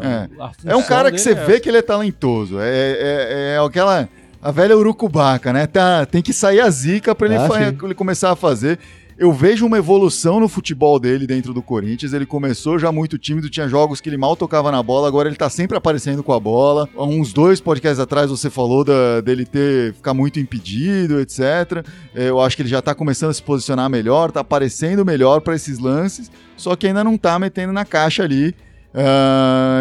É. 0.66 0.72
É 0.72 0.76
um 0.76 0.84
cara 0.84 1.12
que 1.12 1.18
você 1.18 1.32
é 1.32 1.36
vê 1.36 1.60
que 1.60 1.70
ele 1.70 1.78
é 1.78 1.82
talentoso. 1.82 2.60
É, 2.60 2.68
é, 2.70 3.56
é 3.56 3.66
aquela. 3.66 4.10
A 4.46 4.52
velha 4.52 4.78
urucubaca, 4.78 5.52
né? 5.52 5.66
Tá, 5.66 6.06
tem 6.06 6.22
que 6.22 6.32
sair 6.32 6.60
a 6.60 6.70
zica 6.70 7.16
pra 7.16 7.26
ele, 7.26 7.36
Ah, 7.36 7.48
ele 7.88 7.96
começar 7.96 8.32
a 8.32 8.36
fazer. 8.36 8.78
Eu 9.18 9.34
vejo 9.34 9.66
uma 9.66 9.78
evolução 9.80 10.40
no 10.40 10.48
futebol 10.48 11.00
dele 11.00 11.26
dentro 11.26 11.52
do 11.52 11.64
Corinthians. 11.64 12.14
Ele 12.14 12.28
começou 12.28 12.78
já 12.78 12.92
muito 12.92 13.18
tímido, 13.18 13.50
tinha 13.50 13.68
jogos 13.68 14.00
que 14.00 14.08
ele 14.08 14.18
mal 14.18 14.36
tocava 14.36 14.72
na 14.72 14.84
bola, 14.84 15.08
agora 15.08 15.28
ele 15.28 15.36
tá 15.36 15.50
sempre 15.50 15.76
aparecendo 15.76 16.22
com 16.22 16.32
a 16.32 16.40
bola. 16.40 16.88
Há 16.96 17.04
uns 17.06 17.34
dois 17.34 17.60
podcasts 17.60 18.00
atrás 18.00 18.30
você 18.30 18.48
falou 18.52 18.84
da- 18.84 19.20
dele 19.22 19.46
ter 19.48 19.94
ficar 19.96 20.14
muito 20.14 20.40
impedido, 20.40 21.20
etc. 21.20 21.84
É, 22.14 22.30
Eu 22.30 22.40
acho 22.40 22.56
que 22.56 22.62
ele 22.62 22.70
já 22.70 22.84
tá 22.84 22.94
começando 22.94 23.32
a 23.32 23.34
se 23.34 23.42
posicionar 23.42 23.90
melhor, 23.90 24.32
tá 24.32 24.42
aparecendo 24.42 25.04
melhor 25.04 25.42
pra 25.42 25.56
esses 25.56 25.80
lances, 25.80 26.30
só 26.56 26.76
que 26.76 26.86
ainda 26.86 27.04
não 27.04 27.18
tá 27.18 27.40
metendo 27.40 27.74
na 27.74 27.84
caixa 27.84 28.22
ali. 28.22 28.54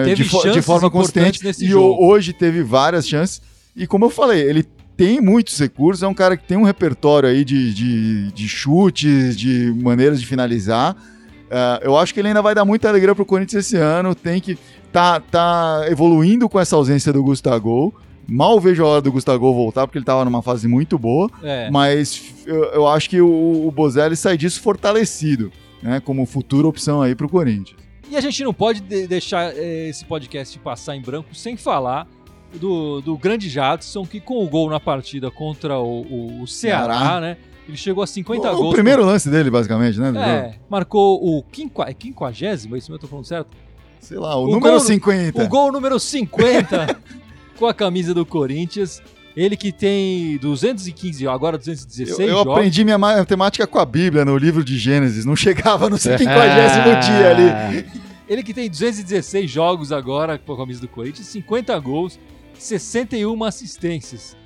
Teve 0.06 0.22
de, 0.24 0.52
de 0.52 0.62
forma 0.62 0.90
nesse 1.44 1.66
e 1.66 1.68
jogo. 1.68 2.02
hoje 2.06 2.32
teve 2.32 2.62
várias 2.62 3.06
chances. 3.06 3.42
E 3.76 3.86
como 3.86 4.04
eu 4.04 4.10
falei, 4.10 4.40
ele 4.42 4.64
tem 4.96 5.20
muitos 5.20 5.58
recursos, 5.58 6.02
é 6.02 6.06
um 6.06 6.14
cara 6.14 6.36
que 6.36 6.46
tem 6.46 6.56
um 6.56 6.62
repertório 6.62 7.28
aí 7.28 7.44
de, 7.44 7.74
de, 7.74 8.32
de 8.32 8.48
chutes, 8.48 9.36
de 9.36 9.72
maneiras 9.72 10.20
de 10.20 10.26
finalizar. 10.26 10.96
Ah, 11.50 11.80
eu 11.82 11.96
acho 11.96 12.14
que 12.14 12.20
ele 12.20 12.28
ainda 12.28 12.40
vai 12.42 12.54
dar 12.54 12.64
muita 12.64 12.88
alegria 12.88 13.14
pro 13.14 13.24
Corinthians 13.26 13.66
esse 13.66 13.76
ano. 13.76 14.14
Tem 14.14 14.40
que 14.40 14.56
tá, 14.92 15.20
tá 15.20 15.84
evoluindo 15.88 16.48
com 16.48 16.58
essa 16.60 16.76
ausência 16.76 17.12
do 17.12 17.22
Gustavo. 17.22 17.92
Mal 18.26 18.58
vejo 18.60 18.82
a 18.84 18.88
hora 18.88 19.02
do 19.02 19.12
Gustavo 19.12 19.52
voltar, 19.52 19.86
porque 19.86 19.98
ele 19.98 20.04
tava 20.04 20.24
numa 20.24 20.40
fase 20.42 20.66
muito 20.66 20.98
boa. 20.98 21.28
É. 21.42 21.68
Mas 21.70 22.32
eu, 22.46 22.64
eu 22.66 22.88
acho 22.88 23.10
que 23.10 23.20
o, 23.20 23.66
o 23.66 23.70
Bozelli 23.70 24.16
sai 24.16 24.36
disso 24.38 24.60
fortalecido, 24.62 25.52
né? 25.82 26.00
Como 26.00 26.24
futura 26.24 26.66
opção 26.66 27.02
aí 27.02 27.14
pro 27.14 27.28
Corinthians. 27.28 27.78
E 28.10 28.16
a 28.16 28.20
gente 28.20 28.42
não 28.44 28.54
pode 28.54 28.80
de- 28.80 29.06
deixar 29.06 29.52
eh, 29.56 29.88
esse 29.88 30.04
podcast 30.04 30.58
passar 30.60 30.96
em 30.96 31.02
branco 31.02 31.34
sem 31.34 31.56
falar 31.56 32.06
do, 32.58 33.00
do 33.00 33.16
grande 33.18 33.48
Jadson, 33.48 34.04
que 34.04 34.20
com 34.20 34.44
o 34.44 34.48
gol 34.48 34.70
na 34.70 34.78
partida 34.80 35.30
contra 35.30 35.78
o, 35.78 36.02
o- 36.02 36.42
o 36.42 36.46
Ceará, 36.46 36.98
Ceará. 36.98 37.20
né? 37.20 37.36
Ele 37.66 37.76
chegou 37.76 38.02
a 38.04 38.06
50 38.06 38.52
o, 38.52 38.56
gols. 38.56 38.68
o 38.70 38.72
primeiro 38.74 39.04
lance 39.04 39.28
dele, 39.30 39.50
basicamente, 39.50 39.98
né? 39.98 40.08
do 40.12 40.18
jogo. 40.18 40.28
É, 40.30 40.54
marcou 40.68 41.18
o 41.24 41.42
quinqua, 41.42 41.86
é 41.88 41.94
quinquagésimo, 41.94 42.74
é 42.74 42.78
isso 42.78 42.90
mesmo 42.90 42.98
que 42.98 43.04
eu 43.04 43.08
tô 43.08 43.10
falando 43.10 43.24
certo? 43.24 43.48
Sei 44.00 44.18
lá, 44.18 44.36
o, 44.36 44.44
O 44.44 44.50
número 44.50 44.72
gol- 44.76 44.80
50. 44.80 45.42
O 45.44 45.48
gol 45.48 45.72
número 45.72 45.98
50 45.98 47.00
com 47.58 47.66
a 47.66 47.72
camisa 47.74 48.12
do 48.12 48.26
Corinthians. 48.26 49.02
Ele 49.36 49.56
que 49.56 49.72
tem 49.72 50.36
215, 50.38 51.26
agora 51.26 51.58
216 51.58 52.18
Eu, 52.20 52.26
eu 52.28 52.34
jogos. 52.38 52.52
aprendi 52.52 52.84
minha 52.84 52.96
matemática 52.98 53.66
com 53.66 53.78
a 53.80 53.84
Bíblia 53.84 54.24
no 54.24 54.36
livro 54.36 54.62
de 54.62 54.78
Gênesis. 54.78 55.24
Não 55.24 55.34
chegava 55.34 55.88
no 55.90 55.96
50 55.98 56.30
Ah. 56.30 56.94
dia 57.00 57.30
ali. 57.30 57.86
Ele 58.28 58.42
que 58.42 58.54
tem 58.54 58.68
216 58.70 59.50
jogos 59.50 59.90
agora 59.90 60.38
com 60.38 60.52
a 60.52 60.56
camisa 60.56 60.80
do 60.80 60.86
Corinthians, 60.88 61.26
50 61.28 61.76
gols, 61.80 62.18
61 62.58 63.44
assistências. 63.44 64.36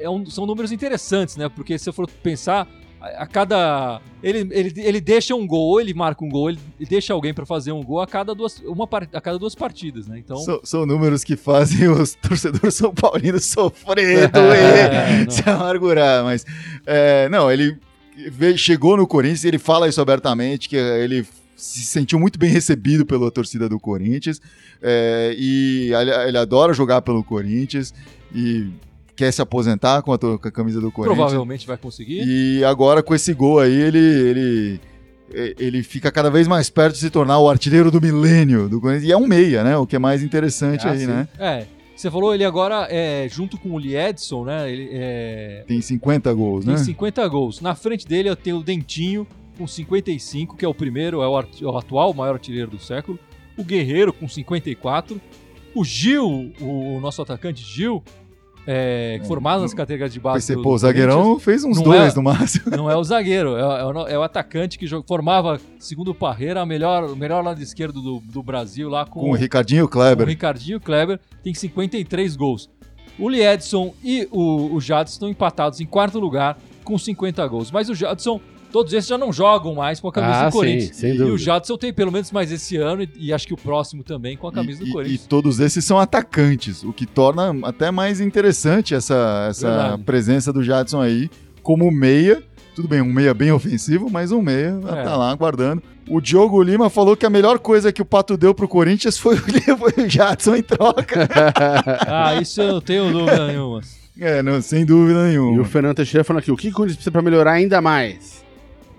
É 0.00 0.08
um- 0.10 0.26
são 0.26 0.44
números 0.46 0.72
interessantes, 0.72 1.36
né? 1.36 1.48
Porque 1.48 1.78
se 1.78 1.88
eu 1.88 1.92
for 1.92 2.08
pensar, 2.22 2.66
a, 3.00 3.22
a 3.22 3.26
cada. 3.26 4.00
Ele, 4.22 4.40
ele, 4.50 4.72
ele 4.76 5.00
deixa 5.00 5.34
um 5.36 5.46
gol, 5.46 5.80
ele 5.80 5.94
marca 5.94 6.24
um 6.24 6.28
gol, 6.28 6.50
ele 6.50 6.58
deixa 6.80 7.12
alguém 7.12 7.32
pra 7.32 7.46
fazer 7.46 7.70
um 7.70 7.82
gol 7.82 8.00
a 8.00 8.06
cada 8.06 8.34
duas, 8.34 8.58
uma, 8.66 8.88
a 9.12 9.20
cada 9.20 9.38
duas 9.38 9.54
partidas, 9.54 10.08
né? 10.08 10.18
Então. 10.18 10.36
São, 10.38 10.60
são 10.64 10.86
números 10.86 11.22
que 11.22 11.36
fazem 11.36 11.86
os 11.90 12.14
torcedores 12.16 12.74
são 12.74 12.92
paulinos 12.92 13.44
sofrer, 13.44 14.24
É, 14.24 14.28
doer, 14.28 15.24
não. 15.24 15.30
se 15.30 15.48
amargurar. 15.48 16.24
Mas, 16.24 16.44
é, 16.84 17.28
não, 17.28 17.50
ele 17.50 17.78
chegou 18.56 18.96
no 18.96 19.06
Corinthians 19.06 19.44
e 19.44 19.48
ele 19.48 19.58
fala 19.58 19.88
isso 19.88 20.00
abertamente, 20.00 20.68
que 20.68 20.74
ele 20.76 21.24
se 21.58 21.82
sentiu 21.82 22.18
muito 22.20 22.38
bem 22.38 22.48
recebido 22.50 23.04
pela 23.04 23.30
torcida 23.30 23.68
do 23.68 23.78
Corinthians. 23.80 24.40
é, 24.80 25.34
e 25.36 25.90
ele, 25.92 26.10
ele 26.28 26.38
adora 26.38 26.72
jogar 26.72 27.02
pelo 27.02 27.22
Corinthians 27.24 27.92
e 28.34 28.68
quer 29.16 29.32
se 29.32 29.42
aposentar 29.42 30.00
com 30.02 30.12
a, 30.12 30.18
com 30.18 30.38
a 30.40 30.50
camisa 30.52 30.80
do 30.80 30.92
Corinthians. 30.92 31.16
provavelmente 31.18 31.66
vai 31.66 31.76
conseguir. 31.76 32.22
E 32.24 32.62
agora 32.64 33.02
com 33.02 33.12
esse 33.14 33.34
gol 33.34 33.58
aí, 33.58 33.74
ele, 33.74 33.98
ele, 33.98 34.80
ele 35.58 35.82
fica 35.82 36.12
cada 36.12 36.30
vez 36.30 36.46
mais 36.46 36.70
perto 36.70 36.94
de 36.94 37.00
se 37.00 37.10
tornar 37.10 37.38
o 37.40 37.50
artilheiro 37.50 37.90
do 37.90 38.00
milênio 38.00 38.68
do 38.68 38.80
Corinthians. 38.80 39.08
E 39.08 39.12
é 39.12 39.16
um 39.16 39.26
meia, 39.26 39.64
né? 39.64 39.76
O 39.76 39.84
que 39.86 39.96
é 39.96 39.98
mais 39.98 40.22
interessante 40.22 40.86
Ah, 40.86 40.92
aí, 40.92 41.00
sim. 41.00 41.06
né? 41.06 41.28
É. 41.38 41.66
Você 41.96 42.08
falou 42.12 42.32
ele 42.32 42.44
agora, 42.44 42.86
é, 42.88 43.28
junto 43.28 43.58
com 43.58 43.70
o 43.72 43.78
Liedson, 43.78 44.44
né? 44.44 44.70
Ele 44.70 44.88
é, 44.92 45.64
Tem 45.66 45.80
50 45.80 46.32
gols, 46.32 46.64
tem 46.64 46.74
né? 46.74 46.80
50 46.80 47.26
gols. 47.26 47.60
Na 47.60 47.74
frente 47.74 48.06
dele 48.06 48.28
eu 48.28 48.36
tenho 48.36 48.58
o 48.58 48.62
Dentinho 48.62 49.26
com 49.58 49.66
55, 49.66 50.56
que 50.56 50.64
é 50.64 50.68
o 50.68 50.72
primeiro, 50.74 51.20
é 51.20 51.26
o, 51.28 51.38
é 51.40 51.44
o 51.64 51.76
atual 51.76 52.14
maior 52.14 52.34
artilheiro 52.34 52.70
do 52.70 52.78
século. 52.78 53.18
O 53.56 53.64
Guerreiro 53.64 54.12
com 54.12 54.28
54. 54.28 55.20
O 55.74 55.84
Gil, 55.84 56.52
o, 56.60 56.96
o 56.96 57.00
nosso 57.00 57.20
atacante 57.20 57.62
Gil, 57.62 58.02
é, 58.66 59.20
formado 59.26 59.62
nas 59.62 59.72
categorias 59.74 60.12
de 60.12 60.20
base. 60.20 60.36
Pensei, 60.38 60.56
do- 60.56 60.62
pô, 60.62 60.74
o 60.74 60.78
zagueirão 60.78 61.38
fez 61.38 61.64
uns 61.64 61.80
dois 61.80 62.12
é- 62.12 62.16
no 62.16 62.22
máximo. 62.22 62.64
Não 62.76 62.90
é 62.90 62.96
o 62.96 63.02
zagueiro, 63.04 63.56
é, 63.56 63.64
o- 63.66 63.72
é 63.72 63.84
o, 63.84 64.08
é 64.08 64.18
o 64.18 64.22
atacante 64.22 64.78
que 64.78 64.86
jo- 64.86 65.02
formava, 65.06 65.60
segundo 65.78 66.10
o 66.10 66.14
Parreira, 66.14 66.60
a 66.60 66.66
melhor, 66.66 67.04
o 67.04 67.16
melhor 67.16 67.42
lado 67.44 67.60
esquerdo 67.62 68.00
do, 68.00 68.20
do 68.20 68.42
Brasil 68.42 68.88
lá 68.88 69.04
com, 69.06 69.20
Com 69.20 69.30
o 69.30 69.34
Ricardinho 69.34 69.84
o 69.84 69.88
Kleber. 69.88 70.26
Ricardinho 70.26 70.80
Kleber, 70.80 71.18
tem 71.42 71.54
53 71.54 72.36
gols. 72.36 72.68
O 73.18 73.28
Liedson 73.28 73.94
e 74.04 74.28
o, 74.30 74.74
o 74.74 74.80
Jadson 74.80 75.12
estão 75.14 75.28
empatados 75.28 75.80
em 75.80 75.86
quarto 75.86 76.20
lugar 76.20 76.56
com 76.84 76.96
50 76.96 77.46
gols. 77.48 77.70
Mas 77.70 77.88
o 77.88 77.94
Jadson, 77.94 78.40
todos 78.72 78.92
esses 78.92 79.08
já 79.08 79.16
não 79.18 79.32
jogam 79.32 79.74
mais 79.74 79.98
com 80.00 80.08
a 80.08 80.12
camisa 80.12 80.40
Ah, 80.40 80.46
do 80.48 80.52
Corinthians. 80.52 80.84
sim, 80.88 80.92
sem 80.94 81.14
e 81.16 81.22
o 81.22 81.38
Jadson 81.38 81.76
tem 81.76 81.92
pelo 81.92 82.12
menos 82.12 82.30
mais 82.30 82.50
esse 82.52 82.76
ano 82.76 83.02
e, 83.02 83.10
e 83.16 83.32
acho 83.32 83.46
que 83.46 83.54
o 83.54 83.56
próximo 83.56 84.02
também 84.02 84.36
com 84.36 84.46
a 84.46 84.52
camisa 84.52 84.82
E- 84.82 84.84
do 84.84 84.88
e, 84.90 84.92
Corinthians. 84.92 85.24
e 85.24 85.28
todos 85.28 85.60
esses 85.60 85.84
são 85.84 85.98
atacantes, 85.98 86.82
o 86.84 86.92
que 86.92 87.06
torna 87.06 87.54
até 87.62 87.90
mais 87.90 88.20
interessante 88.20 88.94
essa, 88.94 89.46
essa 89.50 89.68
Verdade. 89.68 90.02
presença 90.04 90.52
do 90.52 90.62
Jadson 90.62 91.00
aí 91.00 91.30
como 91.62 91.90
meia. 91.90 92.42
Tudo 92.74 92.86
bem, 92.86 93.00
um 93.00 93.12
meia 93.12 93.34
bem 93.34 93.50
ofensivo, 93.50 94.08
mas 94.08 94.30
um 94.30 94.40
meia 94.40 94.78
É. 94.88 95.02
tá 95.02 95.16
lá 95.16 95.32
aguardando. 95.32 95.82
O 96.08 96.20
Diogo 96.20 96.62
Lima 96.62 96.88
falou 96.88 97.16
que 97.16 97.26
a 97.26 97.30
melhor 97.30 97.58
coisa 97.58 97.90
que 97.92 98.00
o 98.00 98.04
Pato 98.04 98.36
deu 98.36 98.54
pro 98.54 98.68
Corinthians 98.68 99.18
foi, 99.18 99.34
o- 99.34 99.76
foi 99.76 100.04
o 100.04 100.08
Jadson 100.08 100.54
em 100.54 100.62
troca. 100.62 101.28
Ah, 102.06 102.40
isso 102.40 102.62
eu 102.62 102.74
não 102.74 102.80
tenho 102.80 103.10
dúvida 103.12 103.46
nenhuma. 103.48 103.80
é, 104.20 104.42
não, 104.42 104.60
sem 104.62 104.84
dúvida 104.86 105.20
E 105.20 105.28
nenhuma. 105.30 105.60
o 105.60 105.64
Fernando 105.64 105.96
Teixeira 105.96 106.22
falando 106.22 106.40
aqui, 106.42 106.52
o 106.52 106.56
que 106.56 106.68
o 106.68 106.72
Corinthians 106.72 106.96
precisa 106.96 107.10
pra 107.10 107.20
melhorar 107.22 107.52
ainda 107.52 107.80
mais? 107.80 108.44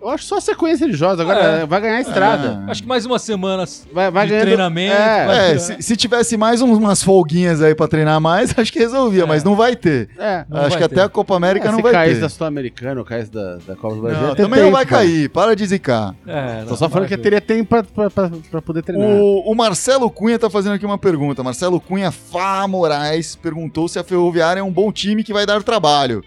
Eu 0.02 0.10
acho 0.10 0.24
só 0.24 0.38
a 0.38 0.42
sequência 0.42 0.88
de 0.88 0.94
jogos, 0.94 1.20
agora 1.20 1.40
É. 1.40 1.66
vai 1.66 1.82
ganhar 1.82 1.98
a 1.98 2.02
estrada. 2.02 2.64
Ah. 2.68 2.72
Acho 2.72 2.82
que 2.84 2.88
mais 2.88 3.06
uma 3.06 3.20
semana 3.20 3.66
Vai, 3.92 4.10
vai 4.10 4.26
de 4.26 4.32
ganhando... 4.32 4.46
treinamento. 4.46 4.94
É, 4.96 5.26
vai- 5.26 5.52
É, 5.54 5.58
se, 5.60 5.82
se 5.82 5.96
tivesse 5.98 6.38
mais 6.38 6.62
umas 6.62 7.04
folguinhas 7.04 7.62
aí 7.62 7.76
pra 7.76 7.88
treinar 7.88 8.20
mais, 8.22 8.54
acho 8.58 8.72
que 8.72 8.80
resolvia, 8.80 9.24
É. 9.24 9.26
mas 9.26 9.44
não 9.44 9.56
vai 9.56 9.76
ter. 9.76 10.10
é. 10.18 10.46
Não 10.50 10.62
acho 10.62 10.70
vai 10.72 10.82
que 10.84 10.88
ter. 10.90 10.96
até 10.96 11.02
a 11.06 11.10
Copa 11.10 11.36
América 11.36 11.68
É, 11.68 11.72
não 11.72 11.78
se 11.78 11.84
vai 11.84 11.92
caísse 11.92 12.16
ter. 12.16 12.22
da 12.22 12.30
Sul-Americana 12.30 13.00
ou 13.00 13.06
caísse 13.06 13.32
da, 13.32 13.58
da 13.68 13.76
Copa 13.76 13.96
do 13.96 14.02
Brasil... 14.02 14.22
Não, 14.28 14.36
também 14.36 14.60
não 14.60 14.66
tempo, 14.68 14.72
vai 14.72 14.86
pô. 14.86 14.92
cair, 14.96 15.30
para 15.30 15.56
de 15.56 15.66
zicar. 15.66 16.16
É, 16.26 16.64
Tô 16.64 16.70
não, 16.72 16.78
só 16.78 16.88
falando 16.90 17.08
vai 17.08 17.10
que 17.10 17.18
ter. 17.18 17.24
teria 17.24 17.42
tempo 17.42 17.70
pra, 17.70 17.84
pra, 17.84 18.10
pra, 18.10 18.32
pra 18.50 18.62
poder 18.62 18.82
treinar. 18.84 19.08
O, 19.10 19.52
o 19.52 19.56
Marcelo 19.56 20.10
Cunha 20.10 20.40
tá 20.40 20.50
fazendo 20.50 20.74
aqui 20.74 20.86
uma 20.86 20.98
pergunta. 20.98 21.44
Marcelo 21.44 21.80
Cunha 21.80 22.12
Fá 22.12 22.66
Moraes 22.68 23.36
perguntou 23.36 23.88
se 23.88 24.00
a 24.00 24.04
Ferroviária 24.04 24.62
é 24.62 24.64
um 24.64 24.72
bom 24.72 24.92
time 24.92 25.24
que 25.24 25.34
vai 25.34 25.46
dar 25.46 25.62
trabalho. 25.64 26.24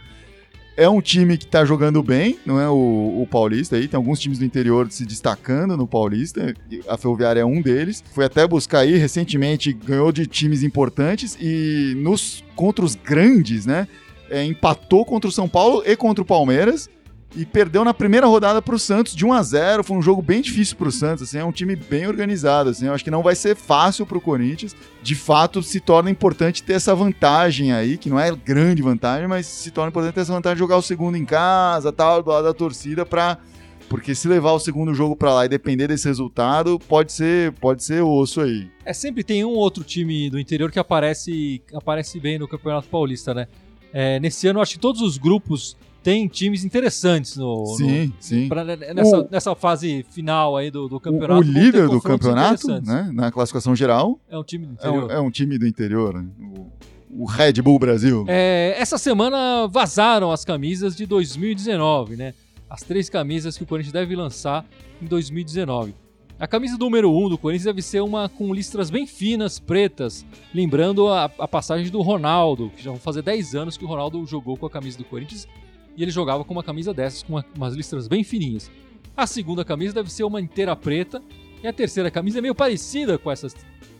É 0.77 0.89
um 0.89 1.01
time 1.01 1.37
que 1.37 1.47
tá 1.47 1.65
jogando 1.65 2.03
bem, 2.03 2.39
não 2.47 2.59
é 2.59 2.69
o, 2.69 3.23
o 3.23 3.27
Paulista 3.31 3.77
aí. 3.77 3.87
Tem 3.87 3.97
alguns 3.97 4.19
times 4.19 4.39
do 4.39 4.45
interior 4.45 4.91
se 4.91 5.05
destacando 5.05 5.77
no 5.77 5.87
Paulista. 5.87 6.55
A 6.89 6.97
Ferroviária 6.97 7.41
é 7.41 7.45
um 7.45 7.61
deles. 7.61 8.03
Foi 8.15 8.25
até 8.25 8.47
buscar 8.47 8.81
aí 8.81 8.97
recentemente, 8.97 9.73
ganhou 9.73 10.11
de 10.11 10.27
times 10.27 10.63
importantes 10.63 11.37
e 11.41 11.95
nos 11.97 12.43
contra 12.57 12.85
os 12.85 12.95
grandes, 12.95 13.67
né? 13.67 13.87
é, 14.33 14.43
empatou 14.43 15.05
contra 15.05 15.29
o 15.29 15.33
São 15.33 15.47
Paulo 15.47 15.83
e 15.87 15.95
contra 15.95 16.23
o 16.23 16.27
Palmeiras 16.27 16.89
e 17.35 17.47
perdeu 17.47 17.85
na 17.85 17.95
primeira 17.95 18.27
rodada 18.27 18.61
para 18.61 18.75
o 18.75 18.79
Santos 18.79 19.15
de 19.15 19.25
1 19.25 19.33
a 19.33 19.43
0 19.43 19.85
Foi 19.85 19.97
um 19.97 20.03
jogo 20.03 20.21
bem 20.21 20.41
difícil 20.43 20.77
para 20.77 20.89
o 20.89 20.93
Santos. 20.93 21.25
Assim, 21.25 21.39
é 21.39 21.45
um 21.45 21.53
time 21.53 21.75
bem 21.75 22.07
organizado. 22.07 22.71
Assim, 22.71 22.87
eu 22.87 22.95
acho 22.95 23.03
que 23.03 23.11
não 23.11 23.23
vai 23.23 23.35
ser 23.35 23.57
fácil 23.57 24.05
para 24.07 24.19
o 24.19 24.21
Corinthians. 24.21 24.77
De 25.03 25.15
fato, 25.15 25.63
se 25.63 25.81
torna 25.81 26.11
importante 26.11 26.63
ter 26.63 26.75
essa 26.75 26.95
vantagem 26.95 27.73
aí, 27.73 27.97
que 27.97 28.11
não 28.11 28.21
é 28.21 28.31
grande 28.35 28.83
vantagem, 28.83 29.27
mas 29.27 29.47
se 29.47 29.71
torna 29.71 29.89
importante 29.89 30.15
ter 30.15 30.21
essa 30.21 30.33
vantagem 30.33 30.57
de 30.57 30.61
jogar 30.61 30.77
o 30.77 30.83
segundo 30.83 31.17
em 31.17 31.25
casa, 31.25 31.93
tal, 31.93 32.23
do 32.23 32.31
lado 32.31 32.45
da 32.45 32.55
torcida, 32.55 33.07
para 33.07 33.39
porque 33.89 34.15
se 34.15 34.27
levar 34.27 34.53
o 34.53 34.59
segundo 34.59 34.95
jogo 34.95 35.15
para 35.15 35.35
lá 35.35 35.45
e 35.45 35.49
depender 35.51 35.87
desse 35.87 36.09
resultado, 36.09 36.79
pode 36.79 37.13
ser, 37.13 37.53
pode 37.53 37.85
ser 37.85 38.03
osso 38.03 38.41
aí. 38.41 38.71
É, 38.87 38.93
sempre 38.95 39.23
tem 39.23 39.45
um 39.45 39.51
outro 39.51 39.85
time 39.85 40.31
do 40.31 40.39
interior 40.39 40.71
que 40.71 40.79
aparece, 40.79 41.61
aparece 41.75 42.19
bem 42.19 42.39
no 42.39 42.49
Campeonato 42.49 42.89
Paulista, 42.89 43.35
né? 43.35 43.47
É, 43.93 44.19
nesse 44.19 44.49
ano, 44.49 44.63
acho 44.63 44.73
que 44.73 44.79
todos 44.79 45.03
os 45.03 45.19
grupos 45.19 45.77
tem 46.03 46.27
times 46.27 46.65
interessantes 46.65 47.37
no, 47.37 47.59
no- 47.65 47.77
Sim, 47.77 48.13
sim. 48.19 48.49
pra- 48.49 48.65
nessa, 48.65 49.19
O- 49.21 49.29
nessa 49.31 49.55
fase 49.55 50.05
final 50.11 50.57
aí 50.57 50.71
do, 50.71 50.89
do 50.89 50.99
campeonato. 50.99 51.41
o 51.41 51.43
líder 51.43 51.89
do 51.89 52.01
campeonato, 52.01 52.67
né, 52.83 53.11
na 53.13 53.31
classificação 53.31 53.75
geral, 53.77 54.19
É 54.29 54.37
um 54.37 54.43
time 54.45 54.67
do 54.67 54.73
é 54.73 54.75
interior. 54.75 55.11
é 55.11 55.21
um 55.21 55.31
time 55.31 55.59
do 55.59 55.67
interior. 55.67 56.15
né? 56.23 56.29
O, 56.41 57.23
o 57.23 57.25
Red 57.27 57.55
Bull 57.63 57.79
Brasil. 57.79 58.25
É, 58.27 58.75
essa 58.79 58.97
semana 58.99 59.67
vazaram 59.69 60.33
as 60.33 60.45
camisas 60.45 60.97
de 60.97 61.05
2019, 61.07 62.17
né? 62.17 62.35
As 62.69 62.83
três 62.83 63.11
camisas 63.11 63.57
que 63.57 63.63
o 63.63 63.67
Corinthians 63.67 63.93
deve 63.93 64.17
lançar 64.17 64.65
em 65.01 65.05
2019. 65.07 65.95
A 66.41 66.47
camisa 66.49 66.77
número 66.79 67.13
1 67.13 67.27
um 67.27 67.29
do 67.29 67.39
Corinthians 67.39 67.67
deve 67.67 67.83
ser 67.83 68.01
uma 68.01 68.29
com 68.29 68.53
listras 68.53 68.91
bem 68.91 69.07
finas, 69.07 69.61
pretas, 69.61 70.25
lembrando 70.55 71.07
a, 71.07 71.27
a 71.39 71.47
passagem 71.47 71.89
do 71.91 72.01
Ronaldo, 72.01 72.73
que 72.77 72.83
já 72.83 72.91
vão 72.91 72.99
fazer 72.99 73.23
10 73.23 73.55
anos 73.55 73.77
que 73.77 73.85
o 73.85 73.89
Ronaldo 73.89 74.25
jogou 74.27 74.57
com 74.57 74.67
a 74.67 74.71
camisa 74.71 74.99
do 74.99 75.05
Corinthians 75.05 75.47
e 75.97 76.03
ele 76.03 76.11
jogava 76.11 76.45
com 76.45 76.53
uma 76.53 76.63
camisa 76.63 76.93
dessas, 76.95 77.23
com 77.23 77.35
uma- 77.35 77.45
umas 77.57 77.75
listras 77.75 78.09
bem 78.09 78.23
fininhas. 78.25 78.71
A 79.17 79.27
segunda 79.27 79.65
camisa 79.65 79.95
deve 79.95 80.11
ser 80.13 80.25
uma 80.25 80.41
inteira 80.41 80.75
preta 80.75 81.23
e 81.63 81.67
a 81.69 81.73
terceira 81.73 82.11
camisa 82.11 82.39
é 82.39 82.41
meio 82.41 82.55
parecida 82.55 83.19
com 83.19 83.31
essa 83.31 83.49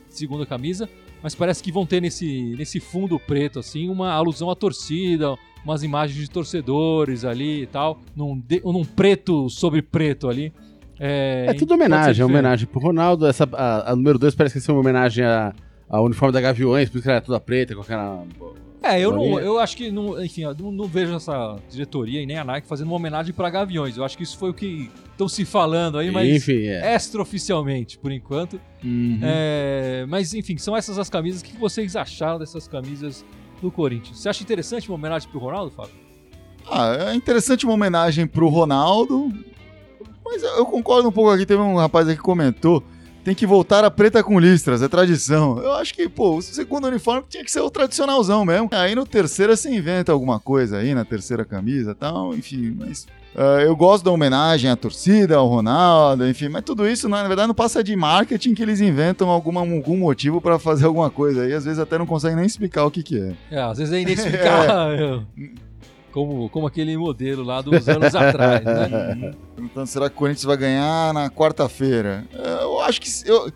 segunda 0.09 0.45
camisa, 0.45 0.89
mas 1.21 1.33
parece 1.35 1.61
que 1.63 1.71
vão 1.71 1.85
ter 1.85 2.01
nesse, 2.01 2.55
nesse 2.57 2.79
fundo 2.79 3.19
preto, 3.19 3.59
assim, 3.59 3.89
uma 3.89 4.11
alusão 4.11 4.49
à 4.49 4.55
torcida, 4.55 5.35
umas 5.63 5.81
imagens 5.83 6.19
de 6.19 6.29
torcedores 6.29 7.23
ali 7.23 7.61
e 7.63 7.65
tal, 7.67 7.99
num, 8.15 8.37
de- 8.39 8.61
num 8.65 8.83
preto 8.83 9.49
sobre 9.49 9.81
preto 9.81 10.27
ali. 10.27 10.51
É, 10.99 11.45
É 11.49 11.53
tudo 11.53 11.69
ser 11.69 11.73
homenagem, 11.75 12.21
é 12.21 12.25
homenagem 12.25 12.67
pro 12.67 12.79
Ronaldo. 12.79 13.25
Essa, 13.25 13.47
a, 13.53 13.91
a 13.91 13.95
número 13.95 14.19
2 14.19 14.35
parece 14.35 14.59
que 14.59 14.69
é 14.69 14.73
uma 14.73 14.81
homenagem 14.81 15.23
a- 15.25 15.53
ao 15.89 16.05
uniforme 16.05 16.33
da 16.33 16.41
Gaviões, 16.41 16.89
por 16.89 16.97
isso 16.97 17.03
que 17.03 17.09
ela 17.09 17.17
é 17.17 17.21
toda 17.21 17.39
preta, 17.39 17.73
com 17.75 17.81
aquela. 17.81 18.25
É, 18.83 18.99
eu, 18.99 19.13
não, 19.13 19.39
eu 19.39 19.59
acho 19.59 19.77
que, 19.77 19.89
não, 19.89 20.21
enfim, 20.21 20.41
eu 20.41 20.53
não, 20.59 20.69
não 20.69 20.85
vejo 20.85 21.15
essa 21.15 21.55
diretoria 21.69 22.21
e 22.21 22.25
nem 22.25 22.37
a 22.37 22.43
Nike 22.43 22.67
fazendo 22.67 22.87
uma 22.87 22.97
homenagem 22.97 23.33
para 23.33 23.49
Gaviões. 23.49 23.95
Eu 23.95 24.03
acho 24.03 24.17
que 24.17 24.23
isso 24.23 24.37
foi 24.37 24.49
o 24.49 24.53
que 24.53 24.91
estão 25.09 25.29
se 25.29 25.45
falando 25.45 25.97
aí, 25.97 26.11
mas 26.11 26.27
Enfim, 26.29 26.67
é. 26.67 26.93
extraoficialmente, 26.93 27.97
por 27.97 28.11
enquanto. 28.11 28.59
Uhum. 28.83 29.19
É, 29.23 30.05
mas, 30.09 30.33
enfim, 30.33 30.57
são 30.57 30.75
essas 30.75 30.97
as 30.97 31.09
camisas. 31.09 31.41
O 31.41 31.45
que 31.45 31.57
vocês 31.57 31.95
acharam 31.95 32.37
dessas 32.37 32.67
camisas 32.67 33.23
do 33.61 33.71
Corinthians? 33.71 34.19
Você 34.19 34.27
acha 34.27 34.43
interessante 34.43 34.89
uma 34.89 34.95
homenagem 34.95 35.29
pro 35.29 35.39
Ronaldo, 35.39 35.71
Fábio? 35.71 35.93
Ah, 36.69 37.11
é 37.11 37.15
interessante 37.15 37.65
uma 37.65 37.75
homenagem 37.75 38.27
pro 38.27 38.49
Ronaldo. 38.49 39.31
Mas 40.25 40.43
eu 40.43 40.57
eu 40.57 40.65
concordo 40.65 41.07
um 41.07 41.11
pouco 41.11 41.29
aqui. 41.29 41.45
Teve 41.45 41.61
um 41.61 41.75
rapaz 41.75 42.07
aqui 42.07 42.17
que 42.17 42.23
comentou. 42.23 42.83
Tem 43.23 43.33
que 43.33 43.47
voltar 43.47 43.85
a 43.85 43.91
preta 43.91 44.21
com 44.21 44.37
listras, 44.39 44.81
é 44.81 44.87
tradição. 44.87 45.57
Eu 45.59 45.73
acho 45.73 45.93
que, 45.93 46.09
pô, 46.09 46.37
o 46.37 46.41
segundo 46.41 46.87
uniforme 46.87 47.23
tinha 47.29 47.43
que 47.43 47.51
ser 47.51 47.61
o 47.61 47.69
tradicionalzão 47.69 48.43
mesmo. 48.43 48.69
Aí 48.71 48.93
no 48.95 49.05
terceiro 49.05 49.55
você 49.55 49.73
inventa 49.73 50.11
alguma 50.11 50.39
coisa 50.39 50.77
aí, 50.77 50.93
na 50.93 51.05
terceira 51.05 51.45
camisa 51.45 51.91
e 51.91 51.95
tal, 51.95 52.33
enfim. 52.33 52.75
Mas 52.77 53.07
ah, 53.35 53.61
eu 53.61 53.75
gosto 53.75 54.03
da 54.03 54.11
homenagem 54.11 54.69
à 54.69 54.75
torcida, 54.75 55.37
ao 55.37 55.47
Ronaldo, 55.47 56.27
enfim. 56.27 56.49
Mas 56.49 56.63
tudo 56.63 56.87
isso, 56.87 57.09
na 57.09 57.25
verdade, 57.27 57.47
não 57.47 57.55
passa 57.55 57.83
de 57.83 57.95
marketing 57.95 58.53
que 58.53 58.61
eles 58.61 58.79
inventam 58.79 59.29
alguma, 59.29 59.61
algum 59.61 59.97
motivo 59.97 60.39
pra 60.39 60.59
fazer 60.59 60.85
alguma 60.85 61.09
coisa. 61.09 61.43
Aí 61.43 61.53
às 61.53 61.65
vezes 61.65 61.79
até 61.79 61.97
não 61.97 62.05
conseguem 62.05 62.37
nem 62.37 62.45
explicar 62.45 62.85
o 62.85 62.91
que, 62.91 63.01
que 63.01 63.19
é. 63.19 63.33
É, 63.51 63.61
às 63.61 63.77
vezes 63.77 63.93
é 63.93 64.01
inexplicável. 64.01 65.23
Como, 66.11 66.47
como 66.47 66.67
aquele 66.67 66.95
modelo 66.95 67.41
lá 67.41 67.59
dos 67.59 67.89
anos 67.89 68.13
atrás, 68.13 68.63
né? 68.63 69.33
Perguntando, 69.55 69.87
será 69.89 70.07
que 70.07 70.15
o 70.15 70.19
Corinthians 70.19 70.43
vai 70.43 70.55
ganhar 70.55 71.11
na 71.11 71.27
quarta-feira? 71.27 72.23
É, 72.31 72.65
acho 72.83 73.01
que 73.01 73.09
eu, 73.25 73.51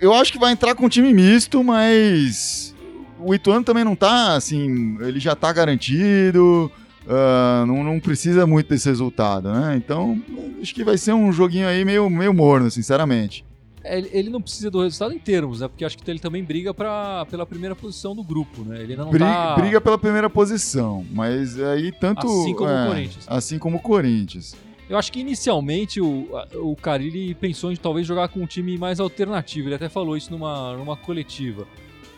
eu 0.00 0.14
acho 0.14 0.32
que 0.32 0.38
vai 0.38 0.52
entrar 0.52 0.74
com 0.74 0.86
um 0.86 0.88
time 0.88 1.12
misto, 1.12 1.62
mas 1.62 2.74
o 3.18 3.34
Ituano 3.34 3.64
também 3.64 3.84
não 3.84 3.96
tá 3.96 4.34
assim, 4.34 4.96
ele 5.00 5.20
já 5.20 5.34
tá 5.34 5.52
garantido, 5.52 6.70
ah, 7.08 7.64
não, 7.66 7.84
não 7.84 8.00
precisa 8.00 8.46
muito 8.46 8.68
desse 8.68 8.88
resultado, 8.88 9.52
né? 9.52 9.74
Então, 9.76 10.20
acho 10.60 10.74
que 10.74 10.84
vai 10.84 10.96
ser 10.96 11.12
um 11.12 11.32
joguinho 11.32 11.68
aí 11.68 11.84
meio, 11.84 12.08
meio 12.08 12.32
morno, 12.32 12.70
sinceramente. 12.70 13.44
É, 13.86 13.98
Ele, 14.12 14.30
não 14.30 14.40
precisa 14.40 14.70
do 14.70 14.82
resultado 14.82 15.12
em 15.12 15.18
termos, 15.18 15.60
né? 15.60 15.68
Porque 15.68 15.84
acho 15.84 15.98
que 15.98 16.10
ele 16.10 16.18
também 16.18 16.42
briga 16.42 16.72
pra, 16.72 17.26
pela 17.26 17.44
primeira 17.44 17.76
posição 17.76 18.16
do 18.16 18.24
grupo, 18.24 18.62
né? 18.62 18.80
Ele 18.82 18.96
não 18.96 19.10
Briga, 19.10 19.26
tá... 19.26 19.54
briga 19.56 19.80
pela 19.80 19.98
primeira 19.98 20.30
posição, 20.30 21.04
mas 21.12 21.60
aí 21.60 21.92
tanto 21.92 22.26
Assim 22.26 22.54
como 22.54 22.70
o 22.70 22.72
é, 22.72 22.86
Corinthians. 22.86 23.24
assim 23.28 23.58
como 23.58 23.76
o 23.76 23.80
Corinthians. 23.80 24.56
Eu 24.88 24.98
acho 24.98 25.10
que 25.10 25.20
inicialmente 25.20 26.00
o, 26.00 26.28
o 26.54 26.76
Carilli 26.76 27.34
pensou 27.34 27.72
em 27.72 27.76
talvez 27.76 28.06
jogar 28.06 28.28
com 28.28 28.40
um 28.40 28.46
time 28.46 28.76
mais 28.76 29.00
alternativo. 29.00 29.68
Ele 29.68 29.74
até 29.74 29.88
falou 29.88 30.16
isso 30.16 30.30
numa, 30.30 30.76
numa 30.76 30.96
coletiva. 30.96 31.66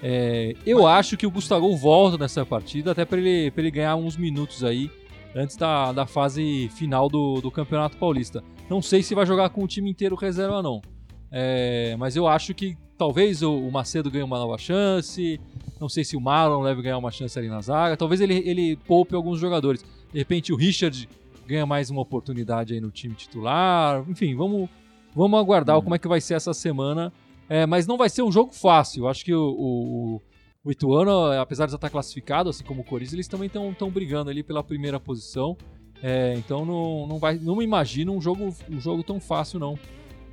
É, 0.03 0.55
eu 0.67 0.87
acho 0.87 1.17
que 1.17 1.27
o 1.27 1.31
Gustavo 1.31 1.75
volta 1.77 2.19
nessa 2.19 2.45
partida, 2.45 2.93
até 2.93 3.05
para 3.05 3.19
ele, 3.19 3.51
pra 3.51 3.63
ele 3.63 3.71
ganhar 3.71 3.97
uns 3.97 4.17
minutos 4.17 4.63
aí 4.65 4.91
antes 5.35 5.57
da, 5.57 5.93
da 5.93 6.07
fase 6.07 6.69
final 6.75 7.09
do, 7.09 7.41
do 7.41 7.51
Campeonato 7.51 7.97
Paulista. 7.97 8.43
Não 8.69 8.83
sei 8.83 9.03
se 9.03 9.15
vai 9.15 9.25
jogar 9.25 9.51
com 9.51 9.63
o 9.63 9.69
time 9.69 9.91
inteiro 9.91 10.17
reserva, 10.17 10.63
não. 10.63 10.83
É, 11.31 11.95
mas 11.99 12.17
eu 12.17 12.27
acho 12.27 12.55
que 12.55 12.77
talvez 12.99 13.43
o, 13.43 13.53
o 13.53 13.71
Macedo 13.71 14.11
ganhe 14.11 14.25
uma 14.25 14.39
nova 14.39 14.59
chance. 14.59 15.41
Não 15.81 15.89
sei 15.89 16.05
se 16.05 16.17
o 16.17 16.21
Marlon 16.21 16.65
deve 16.65 16.83
ganhar 16.83 16.99
uma 16.99 17.11
chance 17.11 17.39
ali 17.39 17.49
na 17.49 17.61
zaga. 17.61 17.97
Talvez 17.97 18.21
ele, 18.21 18.43
ele 18.47 18.77
poupe 18.77 19.15
alguns 19.15 19.39
jogadores. 19.39 19.85
De 20.13 20.19
repente 20.19 20.53
o 20.53 20.57
Richard 20.57 21.09
ganha 21.47 21.65
mais 21.65 21.91
uma 21.91 22.03
oportunidade 22.03 22.75
aí 22.75 22.81
no 22.81 22.91
time 22.91 23.15
titular. 23.15 24.05
Enfim, 24.09 24.35
vamos, 24.35 24.69
vamos 25.15 25.39
aguardar 25.39 25.81
como 25.81 25.95
é 25.95 25.99
que 25.99 26.09
vai 26.09 26.21
ser 26.21 26.35
essa 26.35 26.53
semana. 26.53 27.13
É, 27.49 27.65
mas 27.65 27.87
não 27.87 27.97
vai 27.97 28.09
ser 28.09 28.23
um 28.23 28.33
jogo 28.33 28.53
fácil. 28.53 29.07
Acho 29.07 29.25
que 29.25 29.33
o, 29.33 29.41
o, 29.41 30.23
o 30.65 30.71
Ituano, 30.73 31.33
apesar 31.41 31.67
de 31.67 31.73
já 31.73 31.77
estar 31.77 31.91
classificado, 31.91 32.51
assim 32.51 32.65
como 32.65 32.81
o 32.81 32.85
Corinthians, 32.85 33.15
eles 33.15 33.29
também 33.29 33.47
estão 33.47 33.91
brigando 33.91 34.31
ali 34.31 34.43
pela 34.43 34.65
primeira 34.65 34.99
posição. 34.99 35.57
É, 36.03 36.35
então 36.37 36.65
não, 36.65 37.07
não, 37.07 37.19
vai, 37.19 37.37
não 37.37 37.57
me 37.57 37.65
imagino 37.65 38.13
um 38.13 38.21
jogo, 38.21 38.55
um 38.69 38.81
jogo 38.81 39.03
tão 39.03 39.21
fácil, 39.21 39.59
não. 39.59 39.79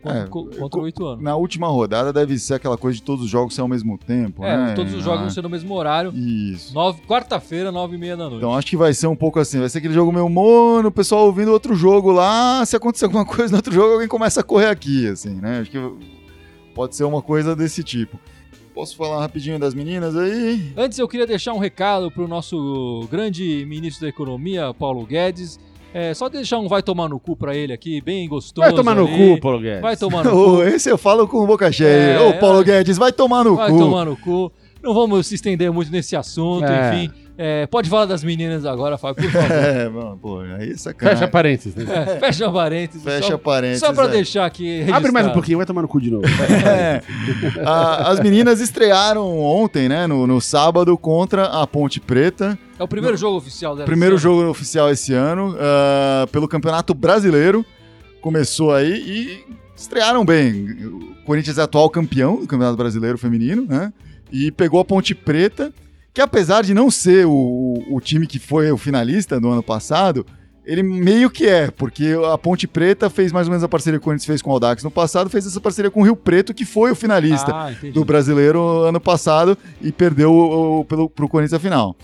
Contra, 0.03 0.19
É, 0.19 0.27
co- 0.27 0.45
contra 0.59 0.79
o 0.81 0.87
Ituano. 0.87 1.21
Na 1.21 1.35
última 1.37 1.67
rodada 1.69 2.11
deve 2.11 2.37
ser 2.37 2.55
aquela 2.55 2.77
coisa 2.77 2.97
de 2.97 3.03
todos 3.03 3.23
os 3.23 3.31
jogos 3.31 3.55
ser 3.55 3.61
ao 3.61 3.67
mesmo 3.69 3.97
tempo, 3.97 4.43
É, 4.43 4.57
né? 4.57 4.73
todos 4.73 4.93
os 4.93 5.01
jogos 5.01 5.19
Ah, 5.19 5.23
vão 5.23 5.29
ser 5.29 5.41
no 5.41 5.49
mesmo 5.49 5.73
horário. 5.73 6.11
Isso. 6.13 6.73
Quarta-feira, 7.07 7.71
nove 7.71 7.95
e 7.95 7.97
meia 7.97 8.17
da 8.17 8.25
noite. 8.25 8.37
Então 8.37 8.53
acho 8.53 8.67
que 8.67 8.75
vai 8.75 8.93
ser 8.93 9.07
um 9.07 9.15
pouco 9.15 9.39
assim, 9.39 9.59
vai 9.59 9.69
ser 9.69 9.77
aquele 9.77 9.93
jogo 9.93 10.11
meio 10.11 10.27
mono, 10.27 10.89
o 10.89 10.91
pessoal 10.91 11.25
ouvindo 11.25 11.51
outro 11.51 11.73
jogo 11.73 12.11
lá, 12.11 12.65
se 12.65 12.75
acontecer 12.75 13.05
alguma 13.05 13.25
coisa 13.25 13.51
no 13.51 13.57
outro 13.57 13.73
jogo, 13.73 13.93
alguém 13.93 14.07
começa 14.09 14.41
a 14.41 14.43
correr 14.43 14.67
aqui, 14.67 15.07
assim, 15.07 15.35
né? 15.35 15.59
Acho 15.61 15.71
que 15.71 15.79
pode 16.75 16.95
ser 16.95 17.05
uma 17.05 17.21
coisa 17.21 17.55
desse 17.55 17.81
tipo. 17.83 18.19
Posso 18.73 18.97
falar 18.97 19.19
rapidinho 19.21 19.59
das 19.59 19.73
meninas 19.75 20.17
aí? 20.17 20.73
Antes 20.75 20.97
eu 20.97 21.07
queria 21.07 21.27
deixar 21.27 21.53
um 21.53 21.59
recado 21.59 22.09
pro 22.11 22.27
nosso 22.27 23.07
grande 23.09 23.63
ministro 23.69 24.01
da 24.01 24.09
Economia, 24.09 24.73
Paulo 24.73 25.05
Guedes. 25.05 25.59
É, 25.93 26.13
só 26.13 26.27
deixar 26.27 26.57
um 26.59 26.67
vai 26.67 26.81
tomar 26.81 27.07
no 27.07 27.19
cu 27.19 27.35
pra 27.35 27.55
ele 27.55 27.71
aqui, 27.71 28.01
bem 28.01 28.27
gostoso. 28.27 28.65
Vai 28.65 28.73
tomar 28.75 28.95
no 28.95 29.05
ali. 29.07 29.35
cu, 29.35 29.39
Paulo 29.41 29.59
Guedes. 29.59 29.81
Vai 29.81 29.95
tomar 29.95 30.23
no 30.25 30.31
cu. 30.31 30.63
esse 30.63 30.89
eu 30.89 30.97
falo 30.97 31.27
com 31.27 31.45
boca 31.45 31.71
cheia. 31.71 31.87
É, 32.13 32.19
Ô, 32.19 32.33
Paulo 32.39 32.61
é. 32.61 32.63
Guedes, 32.63 32.97
vai 32.97 33.11
tomar 33.11 33.43
no 33.43 33.55
Vai 33.55 33.69
cu. 33.69 33.77
tomar 33.77 34.05
no 34.05 34.17
cu. 34.17 34.51
Não 34.81 34.93
vamos 34.93 35.27
se 35.27 35.35
estender 35.35 35.71
muito 35.71 35.91
nesse 35.91 36.15
assunto, 36.15 36.65
É. 36.65 36.95
enfim. 36.95 37.13
É, 37.35 37.65
pode 37.65 37.89
falar 37.89 38.05
das 38.05 38.23
meninas 38.23 38.63
agora, 38.65 38.97
Fábio, 38.97 39.23
por 39.23 39.31
favor. 39.31 39.51
É, 39.51 39.89
mano, 39.89 40.19
pô, 40.21 40.39
aí 40.39 40.71
é 40.71 40.77
sacanagem. 40.77 41.19
Fecha 41.19 41.31
parênteses. 41.31 41.75
Né? 41.75 41.85
É, 41.91 42.19
fecha 42.19 42.51
parênteses. 42.51 43.03
Fecha 43.03 43.27
só, 43.27 43.37
parênteses. 43.37 43.79
Só 43.79 43.93
pra 43.93 44.05
é. 44.05 44.07
deixar 44.09 44.45
aqui 44.45 44.65
registrado. 44.65 44.97
Abre 44.97 45.11
mais 45.11 45.27
um 45.27 45.31
pouquinho, 45.31 45.57
vai 45.57 45.65
tomar 45.65 45.81
no 45.81 45.87
cu 45.87 45.99
de 45.99 46.11
novo. 46.11 46.25
É. 46.63 47.01
A- 47.65 48.11
as 48.11 48.19
meninas 48.19 48.59
estrearam 48.61 49.39
ontem, 49.39 49.89
né, 49.89 50.05
no, 50.05 50.27
no 50.27 50.39
sábado, 50.39 50.97
contra 50.97 51.45
a 51.45 51.65
Ponte 51.65 51.99
Preta. 51.99 52.57
É 52.79 52.83
o 52.83 52.87
primeiro 52.87 53.17
jogo 53.17 53.37
oficial 53.37 53.75
dela. 53.75 53.85
Primeiro 53.85 54.17
jogo 54.17 54.49
oficial 54.49 54.89
esse 54.89 55.13
ano, 55.13 55.55
ah, 55.59 56.27
pelo 56.31 56.47
Campeonato 56.47 56.93
Brasileiro. 56.93 57.65
Começou 58.21 58.73
aí 58.73 58.93
e 58.93 59.43
estrearam 59.75 60.23
bem. 60.23 60.85
O 60.85 61.25
Corinthians 61.25 61.57
é 61.57 61.61
atual 61.63 61.89
campeão 61.89 62.37
do 62.37 62.47
Campeonato 62.47 62.77
Brasileiro 62.77 63.17
Feminino, 63.17 63.65
né? 63.67 63.91
E 64.31 64.51
pegou 64.51 64.79
a 64.79 64.85
Ponte 64.85 65.13
Preta, 65.13 65.73
que 66.13 66.21
apesar 66.21 66.61
de 66.63 66.73
não 66.73 66.91
ser 66.91 67.25
o, 67.25 67.83
o- 67.89 67.99
time 68.01 68.27
que 68.27 68.37
foi 68.39 68.71
o 68.71 68.77
finalista 68.77 69.39
do 69.39 69.49
ano 69.49 69.63
passado, 69.63 70.25
ele 70.65 70.83
meio 70.83 71.29
que 71.29 71.47
é, 71.47 71.71
porque 71.71 72.15
a 72.31 72.37
Ponte 72.37 72.67
Preta 72.67 73.09
fez 73.09 73.31
mais 73.31 73.47
ou 73.47 73.51
menos 73.51 73.63
a 73.63 73.67
parceria 73.67 73.99
que 73.99 74.03
o 74.03 74.05
Corinthians 74.05 74.25
fez 74.27 74.41
com 74.41 74.49
o 74.49 74.53
Audax 74.53 74.83
no 74.83 74.91
passado, 74.91 75.29
fez 75.29 75.45
essa 75.47 75.59
parceria 75.59 75.89
com 75.91 76.01
o 76.01 76.03
Rio 76.03 76.15
Preto, 76.15 76.53
que 76.53 76.63
foi 76.65 76.91
o 76.91 76.95
finalista 76.95 77.51
Ah, 77.53 77.71
do 77.93 78.05
brasileiro 78.05 78.61
ano 78.83 78.99
passado 79.01 79.57
e 79.81 79.91
perdeu 79.91 80.31
o, 80.31 80.79
o, 80.81 80.85
pelo, 80.85 81.09
pro 81.09 81.27
Corinthians 81.27 81.53
a 81.53 81.59
final. 81.59 81.95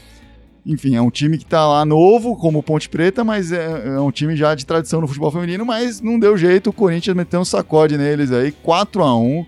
Enfim, 0.65 0.95
é 0.95 1.01
um 1.01 1.09
time 1.09 1.37
que 1.37 1.45
tá 1.45 1.65
lá 1.67 1.85
novo, 1.85 2.35
como 2.35 2.61
Ponte 2.61 2.89
Preta, 2.89 3.23
mas 3.23 3.51
é, 3.51 3.95
é 3.95 3.99
um 3.99 4.11
time 4.11 4.35
já 4.35 4.53
de 4.53 4.65
tradição 4.65 4.99
no 4.99 5.07
futebol 5.07 5.31
feminino, 5.31 5.65
mas 5.65 6.01
não 6.01 6.19
deu 6.19 6.37
jeito, 6.37 6.69
o 6.69 6.73
Corinthians 6.73 7.15
meteu 7.15 7.39
um 7.39 7.45
sacode 7.45 7.97
neles 7.97 8.31
aí, 8.31 8.51
4 8.51 9.01
a 9.03 9.15
1 9.17 9.45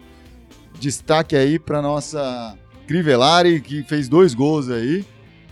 Destaque 0.79 1.35
aí 1.35 1.59
pra 1.59 1.81
nossa 1.81 2.55
Crivellari, 2.87 3.61
que 3.61 3.83
fez 3.83 4.07
dois 4.09 4.33
gols 4.33 4.69
aí. 4.69 5.05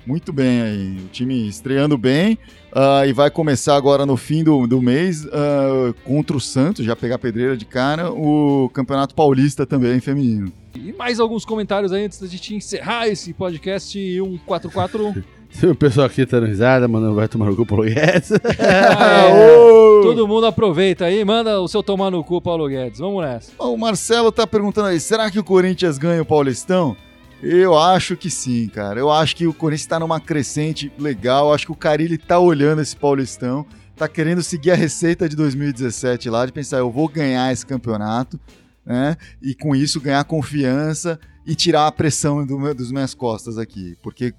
Muito 0.05 0.33
bem 0.33 0.61
aí, 0.61 0.97
o 1.05 1.07
time 1.09 1.47
estreando 1.47 1.97
bem. 1.97 2.37
ah, 2.73 3.05
e 3.05 3.13
vai 3.13 3.29
começar 3.29 3.75
agora 3.75 4.05
no 4.05 4.17
fim 4.17 4.43
do, 4.43 4.65
do 4.65 4.81
mês 4.81 5.27
ah, 5.27 5.93
contra 6.03 6.35
o 6.35 6.39
Santos, 6.39 6.85
já 6.85 6.95
pegar 6.95 7.19
pedreira 7.19 7.55
de 7.55 7.65
cara, 7.65 8.11
o 8.11 8.69
Campeonato 8.73 9.13
Paulista 9.13 9.65
também 9.65 9.99
feminino. 9.99 10.51
E 10.75 10.93
mais 10.93 11.19
alguns 11.19 11.45
comentários 11.45 11.91
aí 11.91 12.05
antes 12.05 12.19
da 12.19 12.27
gente 12.27 12.55
encerrar 12.55 13.07
esse 13.07 13.33
podcast 13.33 13.91
144. 13.91 15.23
O 15.63 15.73
pessoal 15.73 16.05
aqui 16.05 16.23
tá 16.27 16.39
dando 16.39 16.47
risada, 16.49 16.87
mandando 16.87 17.15
vai 17.15 17.27
tomar 17.27 17.47
no 17.47 17.55
cu 17.55 17.65
Paulo 17.65 17.83
Guedes. 17.83 18.31
Ah, 18.31 19.25
é. 19.33 19.33
Todo 20.05 20.27
mundo 20.27 20.45
aproveita 20.45 21.05
aí, 21.05 21.25
manda 21.25 21.59
o 21.59 21.67
seu 21.67 21.81
tomar 21.81 22.11
no 22.11 22.23
cu, 22.23 22.39
Paulo 22.39 22.67
Guedes. 22.67 22.99
Vamos 22.99 23.23
nessa. 23.23 23.51
O 23.57 23.75
Marcelo 23.75 24.31
tá 24.31 24.45
perguntando 24.45 24.89
aí, 24.89 24.99
será 24.99 25.29
que 25.31 25.39
o 25.39 25.43
Corinthians 25.43 25.97
ganha 25.97 26.21
o 26.21 26.25
Paulistão? 26.25 26.95
Eu 27.41 27.77
acho 27.77 28.17
que 28.17 28.29
sim, 28.29 28.67
cara. 28.67 28.99
Eu 28.99 29.09
acho 29.09 29.35
que 29.35 29.47
o 29.47 29.53
Corinthians 29.53 29.87
tá 29.87 29.99
numa 29.99 30.19
crescente 30.19 30.91
legal. 30.97 31.47
Eu 31.47 31.53
acho 31.53 31.65
que 31.65 31.71
o 31.71 31.75
Carilli 31.75 32.17
tá 32.17 32.37
olhando 32.37 32.81
esse 32.81 32.95
Paulistão, 32.95 33.65
tá 33.95 34.07
querendo 34.07 34.43
seguir 34.43 34.71
a 34.71 34.75
receita 34.75 35.29
de 35.29 35.35
2017 35.35 36.29
lá, 36.29 36.45
de 36.45 36.51
pensar, 36.51 36.79
eu 36.79 36.91
vou 36.91 37.07
ganhar 37.07 37.51
esse 37.51 37.65
campeonato, 37.65 38.39
né? 38.85 39.15
E 39.41 39.55
com 39.55 39.75
isso 39.75 40.01
ganhar 40.01 40.23
confiança 40.25 41.19
e 41.45 41.55
tirar 41.55 41.87
a 41.87 41.91
pressão 41.91 42.45
do 42.45 42.59
meu, 42.59 42.75
dos 42.75 42.91
minhas 42.91 43.13
costas 43.13 43.57
aqui. 43.57 43.97
Porque 44.03 44.33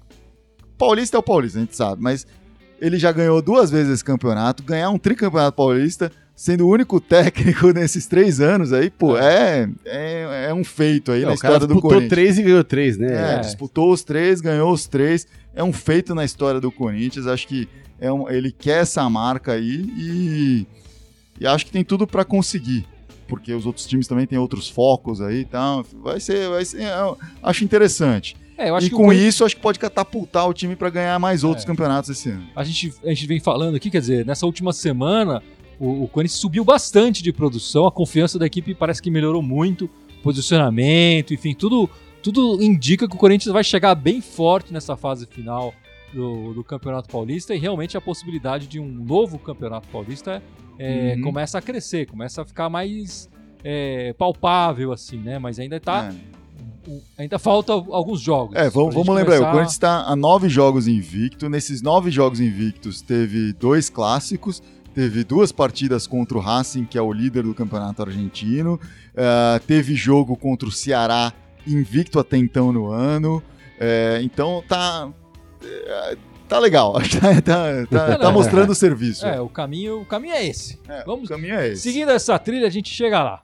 Paulista 0.77 1.17
é 1.17 1.19
o 1.19 1.23
Paulista, 1.23 1.57
a 1.57 1.61
gente 1.61 1.75
sabe, 1.75 2.01
mas 2.01 2.25
ele 2.79 2.97
já 2.97 3.11
ganhou 3.11 3.41
duas 3.41 3.69
vezes 3.69 3.93
esse 3.93 4.03
campeonato, 4.03 4.63
ganhar 4.63 4.89
um 4.89 4.97
tricampeonato 4.97 5.55
paulista, 5.55 6.11
sendo 6.43 6.65
o 6.65 6.71
único 6.71 6.99
técnico 6.99 7.69
nesses 7.73 8.07
três 8.07 8.41
anos 8.41 8.73
aí, 8.73 8.89
pô, 8.89 9.15
é, 9.15 9.69
é, 9.85 10.47
é 10.49 10.53
um 10.53 10.63
feito 10.63 11.11
aí 11.11 11.21
Não, 11.21 11.29
na 11.29 11.35
o 11.35 11.37
cara 11.37 11.53
história 11.53 11.67
do 11.67 11.73
disputou 11.75 11.89
Corinthians. 11.91 12.09
três 12.09 12.39
e 12.39 12.41
ganhou 12.43 12.63
três, 12.63 12.97
né? 12.97 13.35
É, 13.35 13.39
disputou 13.41 13.91
os 13.93 14.03
três, 14.03 14.41
ganhou 14.41 14.71
os 14.73 14.87
três. 14.87 15.27
É 15.53 15.63
um 15.63 15.71
feito 15.71 16.15
na 16.15 16.25
história 16.25 16.59
do 16.59 16.71
Corinthians. 16.71 17.27
Acho 17.27 17.47
que 17.47 17.69
é 17.99 18.11
um- 18.11 18.27
ele 18.27 18.51
quer 18.51 18.81
essa 18.81 19.07
marca 19.07 19.51
aí 19.51 19.85
e, 19.95 20.67
e 21.39 21.45
acho 21.45 21.65
que 21.67 21.71
tem 21.71 21.83
tudo 21.83 22.07
pra 22.07 22.25
conseguir. 22.25 22.87
Porque 23.27 23.53
os 23.53 23.65
outros 23.67 23.85
times 23.85 24.07
também 24.07 24.25
têm 24.25 24.39
outros 24.39 24.67
focos 24.67 25.21
aí 25.21 25.41
e 25.41 25.45
tal. 25.45 25.85
Vai 26.01 26.19
ser. 26.19 26.49
Vai 26.49 26.65
ser 26.65 26.81
é, 26.81 26.91
acho 27.43 27.63
interessante. 27.63 28.35
É, 28.57 28.69
eu 28.69 28.75
acho 28.75 28.87
e 28.87 28.89
que 28.89 28.95
o 28.95 28.97
com 28.97 29.05
Corinthians- 29.05 29.35
isso, 29.35 29.45
acho 29.45 29.55
que 29.55 29.61
pode 29.61 29.77
catapultar 29.77 30.47
o 30.49 30.53
time 30.53 30.75
pra 30.75 30.89
ganhar 30.89 31.17
mais 31.19 31.43
outros 31.43 31.63
É. 31.63 31.67
campeonatos 31.67 32.09
esse 32.09 32.29
ano. 32.29 32.47
a 32.55 32.63
gente, 32.63 32.93
a 33.03 33.09
gente 33.09 33.27
vem 33.27 33.39
falando 33.39 33.75
aqui, 33.75 33.89
quer 33.91 33.99
dizer, 34.01 34.25
nessa 34.25 34.45
última 34.45 34.73
semana, 34.73 35.41
o, 35.81 36.03
o 36.03 36.07
Corinthians 36.07 36.39
subiu 36.39 36.63
bastante 36.63 37.23
de 37.23 37.33
produção, 37.33 37.85
a 37.87 37.91
confiança 37.91 38.37
da 38.39 38.45
equipe 38.45 38.73
parece 38.75 39.01
que 39.01 39.09
melhorou 39.09 39.41
muito, 39.41 39.89
posicionamento, 40.45 41.33
enfim, 41.33 41.53
tudo, 41.53 41.89
tudo 42.21 42.61
indica 42.61 43.07
que 43.07 43.15
o 43.15 43.17
Corinthians 43.17 43.51
vai 43.53 43.63
chegar 43.63 43.95
bem 43.95 44.21
forte 44.21 44.71
nessa 44.73 44.95
fase 44.95 45.25
final 45.25 45.73
do, 46.13 46.53
do 46.53 46.63
Campeonato 46.63 47.09
Paulista 47.09 47.55
e 47.55 47.57
realmente 47.59 47.95
a 47.97 48.01
possibilidade 48.01 48.67
de 48.67 48.79
um 48.79 48.87
novo 48.87 49.39
Campeonato 49.39 49.87
Paulista 49.87 50.41
é, 50.79 51.13
Uhum. 51.15 51.21
começa 51.23 51.57
a 51.59 51.61
crescer, 51.61 52.07
começa 52.07 52.41
a 52.41 52.45
ficar 52.45 52.67
mais 52.69 53.29
é, 53.63 54.13
palpável, 54.13 54.91
assim, 54.91 55.17
né? 55.17 55.37
Mas 55.37 55.59
ainda 55.59 55.79
tá. 55.79 56.11
É. 56.11 56.41
Ainda 57.21 57.37
falta 57.37 57.71
alguns 57.73 58.19
jogos. 58.19 58.55
É, 58.55 58.67
vamos, 58.67 58.95
vamos 58.95 59.13
lembrar, 59.15 59.33
aí, 59.35 59.39
o 59.39 59.41
começar- 59.41 59.51
Corinthians 59.51 59.73
está 59.73 60.01
a 60.03 60.15
nove 60.15 60.49
jogos 60.49 60.87
invicto. 60.87 61.47
Nesses 61.47 61.83
nove 61.83 62.09
jogos 62.09 62.39
invictos, 62.39 63.01
teve 63.03 63.53
dois 63.53 63.87
clássicos, 63.89 64.63
teve 64.93 65.23
duas 65.23 65.51
partidas 65.51 66.05
contra 66.07 66.37
o 66.37 66.41
Racing, 66.41 66.85
que 66.85 66.97
é 66.97 67.01
o 67.01 67.11
líder 67.11 67.43
do 67.43 67.53
campeonato 67.53 68.01
argentino, 68.01 68.79
eh, 69.15 69.59
teve 69.65 69.95
jogo 69.95 70.35
contra 70.35 70.67
o 70.67 70.71
Ceará, 70.71 71.31
invicto 71.65 72.19
até 72.19 72.37
então 72.37 72.71
no 72.71 72.91
ano. 72.91 73.41
Eh, 73.79 74.19
então 74.23 74.63
tá. 74.67 75.09
eh, 75.63 76.17
Tá 76.49 76.59
legal, 76.59 76.91
tá, 77.09 77.41
tá- 77.41 77.85
tá- 77.89 78.17
tá 78.19 78.29
mostrando 78.29 78.71
o 78.71 78.75
serviço. 78.75 79.25
É, 79.25 79.39
o 79.39 79.47
caminho, 79.47 80.01
o 80.01 80.05
caminho 80.05 80.33
é 80.33 80.45
esse. 80.45 80.77
É, 80.89 81.01
vamos- 81.05 81.29
o 81.29 81.33
caminho 81.33 81.55
é 81.55 81.69
esse. 81.69 81.83
Seguindo 81.83 82.11
essa 82.11 82.37
trilha, 82.37 82.67
a 82.67 82.69
gente 82.69 82.89
chega 82.93 83.23
lá. 83.23 83.43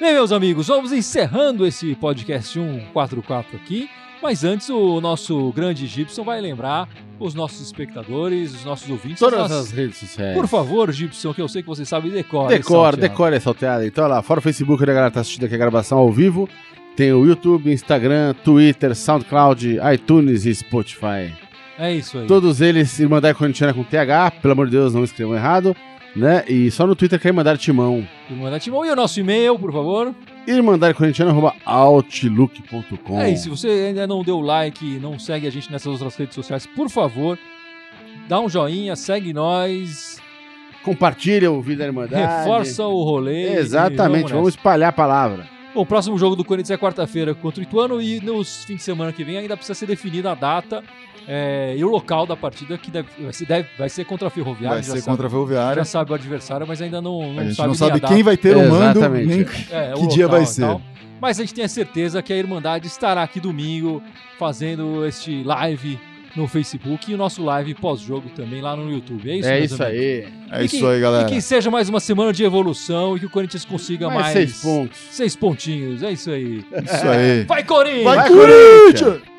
Bem, 0.00 0.14
meus 0.14 0.32
amigos, 0.32 0.68
vamos 0.68 0.92
encerrando 0.92 1.66
esse 1.66 1.94
podcast 1.94 2.54
144 2.58 3.56
aqui. 3.56 3.88
Mas 4.22 4.44
antes, 4.44 4.68
o 4.68 5.00
nosso 5.00 5.50
grande 5.52 5.86
Gibson 5.86 6.22
vai 6.22 6.40
lembrar 6.40 6.88
os 7.18 7.34
nossos 7.34 7.60
espectadores, 7.60 8.54
os 8.54 8.64
nossos 8.64 8.88
ouvintes. 8.90 9.18
Todas 9.18 9.40
as- 9.40 9.52
as 9.52 9.70
redes 9.70 9.96
sociais. 9.98 10.34
Por 10.36 10.46
favor, 10.46 10.92
Gibson, 10.92 11.32
que 11.32 11.40
eu 11.40 11.48
sei 11.48 11.62
que 11.62 11.68
você 11.68 11.84
sabe 11.84 12.10
decora. 12.10 12.54
Decora, 12.56 12.96
decora 12.96 13.36
essa 13.36 13.44
salteada. 13.44 13.86
Então, 13.86 14.04
olha 14.04 14.14
lá, 14.16 14.22
fora 14.22 14.40
o 14.40 14.42
Facebook, 14.42 14.82
onde 14.82 14.90
a 14.90 14.94
galera 14.94 15.10
tá 15.10 15.20
assistindo 15.20 15.44
aqui 15.44 15.54
a 15.54 15.58
gravação 15.58 15.98
ao 15.98 16.10
vivo, 16.12 16.48
tem 16.96 17.12
o 17.12 17.24
YouTube, 17.24 17.72
Instagram, 17.72 18.34
Twitter, 18.44 18.94
SoundCloud, 18.94 19.78
iTunes 19.94 20.44
e 20.44 20.54
Spotify. 20.54 21.32
É 21.78 21.94
isso 21.94 22.18
aí. 22.18 22.26
Todos 22.26 22.60
eles, 22.60 22.98
Irmandade 23.00 23.38
Corintiana 23.38 23.72
com 23.72 23.82
TH, 23.82 24.32
pelo 24.42 24.52
amor 24.52 24.66
de 24.66 24.72
Deus, 24.72 24.92
não 24.92 25.02
escrevam 25.02 25.34
errado, 25.34 25.74
né? 26.14 26.44
E 26.46 26.70
só 26.70 26.86
no 26.86 26.94
Twitter 26.94 27.18
que 27.18 27.26
é 27.26 27.30
Irmandade 27.30 27.58
Timão. 27.58 28.06
Irmandade 28.28 28.64
Timão. 28.64 28.84
E 28.84 28.90
o 28.90 28.96
nosso 28.96 29.18
e-mail, 29.18 29.58
por 29.58 29.72
favor. 29.72 30.14
irmandadecorintiana.outlook.com 30.46 33.20
É, 33.20 33.32
e 33.32 33.36
se 33.36 33.48
você 33.48 33.68
ainda 33.88 34.06
não 34.06 34.22
deu 34.22 34.40
like 34.40 34.98
não 34.98 35.18
segue 35.18 35.46
a 35.46 35.50
gente 35.50 35.70
nessas 35.70 35.92
outras 35.92 36.16
redes 36.16 36.34
sociais, 36.34 36.66
por 36.66 36.88
favor, 36.88 37.38
dá 38.28 38.40
um 38.40 38.48
joinha, 38.48 38.96
segue 38.96 39.32
nós, 39.32 40.18
Compartilha 40.82 41.52
o 41.52 41.60
Vida 41.60 41.80
da 41.80 41.86
Irmandade. 41.88 42.44
reforça 42.44 42.86
o 42.86 43.02
rolê. 43.02 43.52
Exatamente, 43.52 44.32
vamos 44.32 44.46
nessa. 44.46 44.56
espalhar 44.58 44.88
a 44.88 44.92
palavra. 44.92 45.46
Bom, 45.74 45.82
o 45.82 45.86
próximo 45.86 46.18
jogo 46.18 46.34
do 46.34 46.44
Corinthians 46.44 46.70
é 46.70 46.76
quarta-feira 46.78 47.34
contra 47.34 47.60
o 47.60 47.62
Ituano 47.62 48.02
e 48.02 48.20
nos 48.20 48.64
fins 48.64 48.76
de 48.76 48.82
semana 48.82 49.12
que 49.12 49.22
vem 49.22 49.36
ainda 49.38 49.56
precisa 49.56 49.74
ser 49.78 49.86
definida 49.86 50.32
a 50.32 50.34
data 50.34 50.82
é, 51.28 51.74
e 51.76 51.84
o 51.84 51.88
local 51.88 52.26
da 52.26 52.36
partida 52.36 52.76
que 52.76 52.90
deve, 52.90 53.08
vai, 53.22 53.32
ser, 53.32 53.46
deve- 53.46 53.68
vai 53.78 53.88
ser 53.88 54.04
contra 54.04 54.26
a 54.26 54.30
Ferroviária. 54.30 54.76
Vai 54.76 54.82
ser 54.82 54.90
sabe, 54.90 55.02
contra 55.04 55.26
a 55.28 55.30
Ferroviária. 55.30 55.76
Já 55.76 55.84
sabe 55.84 56.10
o 56.10 56.14
adversário, 56.14 56.66
mas 56.66 56.82
ainda 56.82 57.00
não, 57.00 57.32
não 57.32 57.40
A 57.40 57.44
gente 57.44 57.54
sabe 57.54 57.68
não 57.68 57.74
sabe 57.74 58.00
quem 58.00 58.22
vai 58.22 58.36
ter 58.36 58.56
o 58.56 58.68
mando, 58.68 58.98
Exatamente. 58.98 59.26
nem 59.28 59.40
É, 59.70 59.92
que 59.94 60.06
dia 60.08 60.26
vai 60.26 60.44
ser. 60.44 60.62
tal. 60.62 60.82
Mas 61.20 61.38
a 61.38 61.42
gente 61.42 61.54
tem 61.54 61.64
a 61.64 61.68
certeza 61.68 62.20
que 62.22 62.32
a 62.32 62.36
Irmandade 62.36 62.86
estará 62.86 63.22
aqui 63.22 63.38
domingo 63.38 64.02
fazendo 64.38 65.06
este 65.06 65.42
live 65.44 66.00
no 66.36 66.46
Facebook 66.46 67.10
e 67.10 67.14
o 67.14 67.16
nosso 67.16 67.42
live 67.42 67.74
pós-jogo 67.74 68.28
também 68.30 68.60
lá 68.60 68.76
no 68.76 68.90
YouTube. 68.90 69.30
É 69.30 69.36
isso, 69.36 69.48
é 69.48 69.60
isso 69.60 69.82
amigos? 69.82 70.00
aí. 70.00 70.28
É 70.50 70.62
E 70.62 70.66
isso 70.66 70.78
que- 70.78 70.86
aí, 70.86 71.00
galera. 71.00 71.28
E 71.28 71.32
que 71.34 71.40
seja 71.40 71.70
mais 71.70 71.88
uma 71.88 72.00
semana 72.00 72.32
de 72.32 72.42
evolução 72.44 73.16
e 73.16 73.20
que 73.20 73.26
o 73.26 73.30
Corinthians 73.30 73.64
consiga 73.64 74.06
Mais 74.08 74.20
mais, 74.20 74.32
seis 74.32 74.62
pontos. 74.62 74.98
seis 75.10 75.36
pontinhos. 75.36 76.02
É 76.02 76.12
isso 76.12 76.30
aí. 76.30 76.64
Isso 76.84 77.08
aí. 77.08 77.44
Vai, 77.44 77.64
Corinthians! 77.64 78.04
Vai, 78.04 78.28
Corinthians! 78.28 79.29